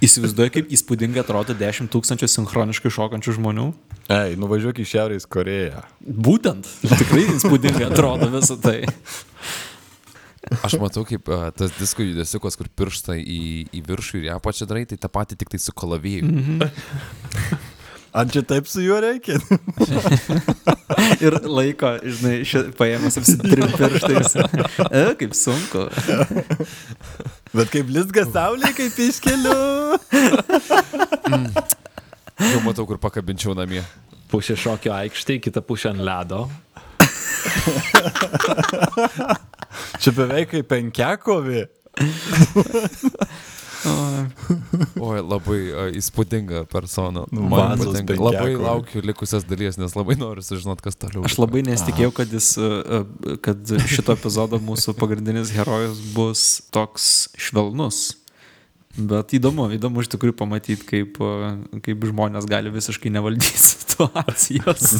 [0.00, 3.66] Įsivaizduoju, kaip įspūdingai atrodo 10 tūkstančių sinchroniškai šokančių žmonių.
[4.10, 5.82] Ei, nuvažiuok į Šiaurės Koreją.
[6.00, 6.70] Būtent.
[6.86, 8.78] Tikrai įspūdingai atrodo visą tai.
[10.66, 14.66] Aš matau, kaip uh, tas disko judesiukas, kur piršta į, į viršų ir į apačią
[14.70, 16.26] darai, tai tą patį tik tai su kalaviju.
[16.26, 17.68] Mm -hmm.
[18.10, 19.38] Ar čia taip su juo reikia?
[21.24, 24.34] Ir laiko, žinai, ši, paėmęs apsitrim pirštais.
[24.90, 25.86] E, kaip sunku.
[27.54, 29.54] Bet kaip blizga saulė, kaip iškeliu.
[32.50, 33.84] Jau matau, kur pakabinčiau namie.
[34.30, 36.50] Pusė šokio aikštėje, kita pusė ant ledo.
[39.98, 41.64] Čia beveik kaip penkiakovi.
[45.00, 47.24] Oi, labai uh, įspūdinga persona.
[47.32, 48.18] Nu, Man vazos patinka.
[48.20, 51.24] Labai laukiu likusias dalies, nes labai noriu sužinoti, kas toliau.
[51.26, 52.52] Aš labai nesitikėjau, kad, jis,
[53.44, 58.20] kad šito epizodo mūsų pagrindinis herojus bus toks švelnus.
[58.90, 61.20] Bet įdomu, įdomu iš tikrųjų pamatyti, kaip,
[61.86, 64.96] kaip žmonės gali visiškai nevaldyti situacijos,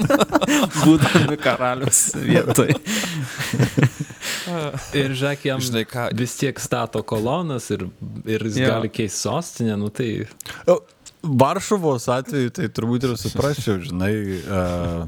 [0.84, 2.76] būdami karalius vietoj.
[5.00, 6.08] Ir žiūrėk, jam Žinai ką?
[6.16, 7.86] vis tiek stato kolonas ir,
[8.28, 8.68] ir jis Jo.
[8.76, 10.26] gali keisti sostinę, nu tai
[11.26, 14.12] Varšuvos atveju tai turbūt ir suprasčiau, žinai,
[14.46, 15.06] uh,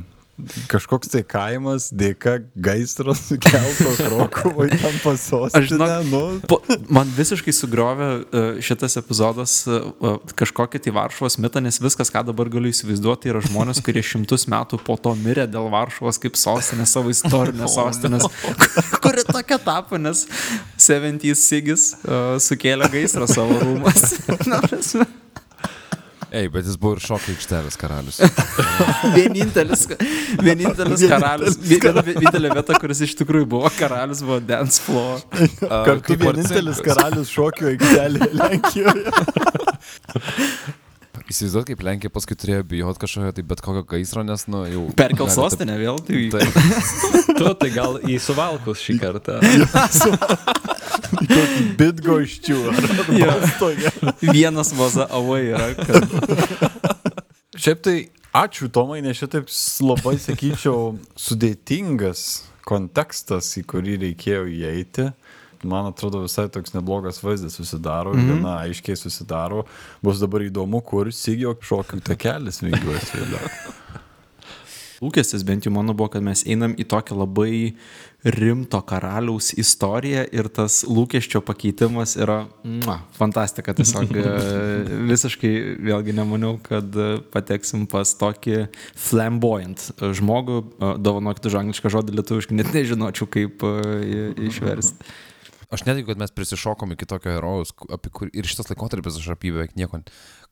[0.70, 5.58] kažkoks tai kaimas dėka gaisro sukelto Krokovai tam pasostinė.
[5.58, 6.60] Aš žinok, nu, Po,
[6.92, 12.22] man visiškai sugriovė e, šitas epizodas e, e, kažkokį tai Varšuvos mitą, nes viskas, ką
[12.30, 16.94] dabar galiu įsivaizduoti, yra žmonės, kurie šimtus metų po to mirė dėl Varšuvos kaip sostinės,
[16.94, 18.28] savo istorinės sostinės,
[19.04, 20.26] kuri tokia tapo, nes
[20.78, 24.14] 70 Sigis uh, sukėlė gaisrą savo rūmas.
[26.30, 28.18] Ei, bet jis buvo ir šokio aikštelės karalius.
[29.16, 29.86] vienintelis,
[30.44, 35.22] vienintelis karalius, vienintelė vieta, kuris iš tikrųjų buvo karalius, buvo dance floor.
[35.88, 39.14] kartu kaip vienintelis karalius šokio aikštelėje Lenkijoje.
[41.28, 44.86] Įsivaizduot, kaip Lenkija paskui turėjo bijot kažkokio, tai bet kokio gaisro, nes, nu, jau...
[44.96, 45.98] Perkel sostinę vėl.
[46.00, 46.16] Tai...
[46.32, 46.48] Taip,
[47.36, 49.36] tu tai gal į suvalkus šį kartą.
[51.80, 52.56] Bitgoščių.
[54.24, 55.68] Vienas vaza avai yra.
[55.76, 56.08] Kad...
[57.60, 57.96] Šiaip tai
[58.32, 59.52] ačiū Tomai, nes šitaip
[59.84, 65.12] labai, sakyčiau, sudėtingas kontekstas, į kurį reikėjo įeiti.
[65.62, 68.28] Man atrodo visai toks neblogas vaizdas susidaro, mm -hmm.
[68.28, 69.64] gana aiškiai susidaro.
[70.02, 73.48] Bus dabar įdomu, kur Sigio šokių takelis vingiuosi vėliau.
[74.98, 77.74] Lūkestis bent jau mano buvo, kad mes einam į tokią labai
[78.26, 83.76] rimto karaliaus istoriją ir tas lūkesčio pakeitimas yra mua, fantastika.
[83.78, 84.24] Tiesiog e,
[85.12, 85.52] visiškai
[85.86, 88.66] vėlgi nemaniau, kad e, pateksim pas tokį
[88.98, 90.58] flamboyant žmogų.
[90.66, 93.62] E, Dovanokit už anglišką žodį lietuviškai, net nežinočiau, kaip
[94.50, 95.06] išversti.
[95.68, 99.50] Aš netikiu, kad mes prisišokom iki tokio herojaus, apie kur ir šitas laikotarpis aš apie
[99.50, 100.00] jį beveik nieko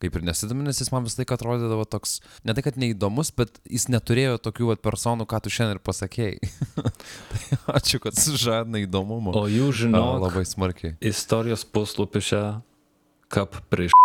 [0.03, 3.57] kaip ir nesidomiu, nes jis man visą laiką atrodydavo toks, ne tai, kad neįdomus, bet
[3.65, 6.51] jis neturėjo tokių vat, personų, ką tu šiandien ir pasakėjai.
[7.31, 9.33] tai ačiū, kad sužadina įdomumo.
[9.33, 10.99] O jūs A, žinot, labai smarkiai.
[11.01, 12.43] istorijos puslapiuose,
[13.33, 13.97] kaip prieš.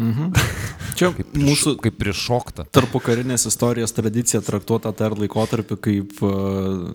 [0.98, 1.74] Čia Kaip, mūsų mūsų...
[1.84, 2.66] kaip prišokta.
[2.74, 6.90] tarpu karinės istorijos tradicija traktuota dar laikotarpį kaip uh,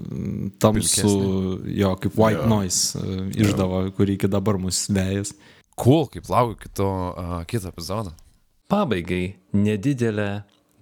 [0.61, 1.13] tamsų,
[1.73, 2.49] jo, kaip white yeah.
[2.49, 3.95] noise uh, išdava, yeah.
[3.97, 5.33] kuri iki dabar mus vėjas.
[5.79, 8.13] Cool, kaip laukiu kito, uh, kito epizodo.
[8.71, 10.29] Pabaigai nedidelė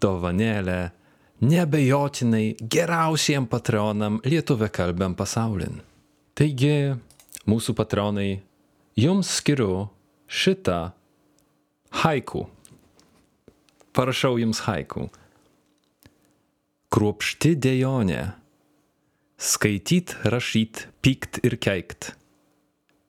[0.04, 0.82] dovanėlė
[1.44, 5.82] nebejotinai geriausiem patronam lietuviakalbiam pasaulin.
[6.38, 6.96] Taigi,
[7.50, 8.42] mūsų patronai,
[8.98, 9.88] jums skiriu
[10.28, 10.94] šitą
[12.02, 12.48] haiku.
[13.94, 15.10] Parašau jums haiku.
[16.94, 18.24] Kruopšti dėjonė.
[19.44, 22.14] Skaityt, rašyt, pykt ir keikt.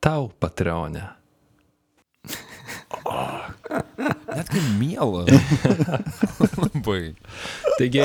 [0.05, 1.15] Tau, patronė.
[4.35, 5.25] Net kaip miela.
[6.63, 7.15] labai.
[7.79, 8.05] Taigi,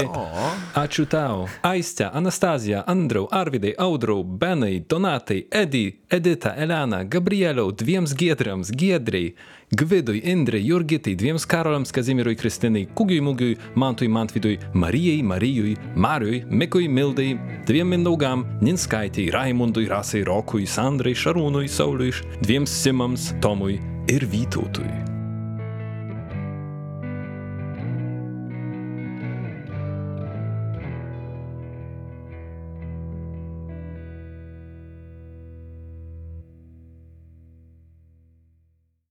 [0.77, 1.47] ačiū tau.
[1.65, 9.33] Aistė, Anastazija, Andriau, Arvidai, Audrau, Benai, Donatai, Edi, Edita, Elena, Gabrieliau, dviems Giedriams, Giedrei,
[9.71, 16.87] Gvidui, Indrei, Jurgitai, dviems Karoliams, Kazimirui, Kristinai, Kugiui, Mugiui, Mantui, Mantvidui, Marijai, Marijui, Mariui, Mikui,
[16.87, 23.79] Mildai, dviem Mindaugam, Ninskaitai, Raimundui, Rasai, Rokui, Sandrai, Šarūnui, Sauliui, dviems Simams, Tomui
[24.09, 25.18] ir Vytautui.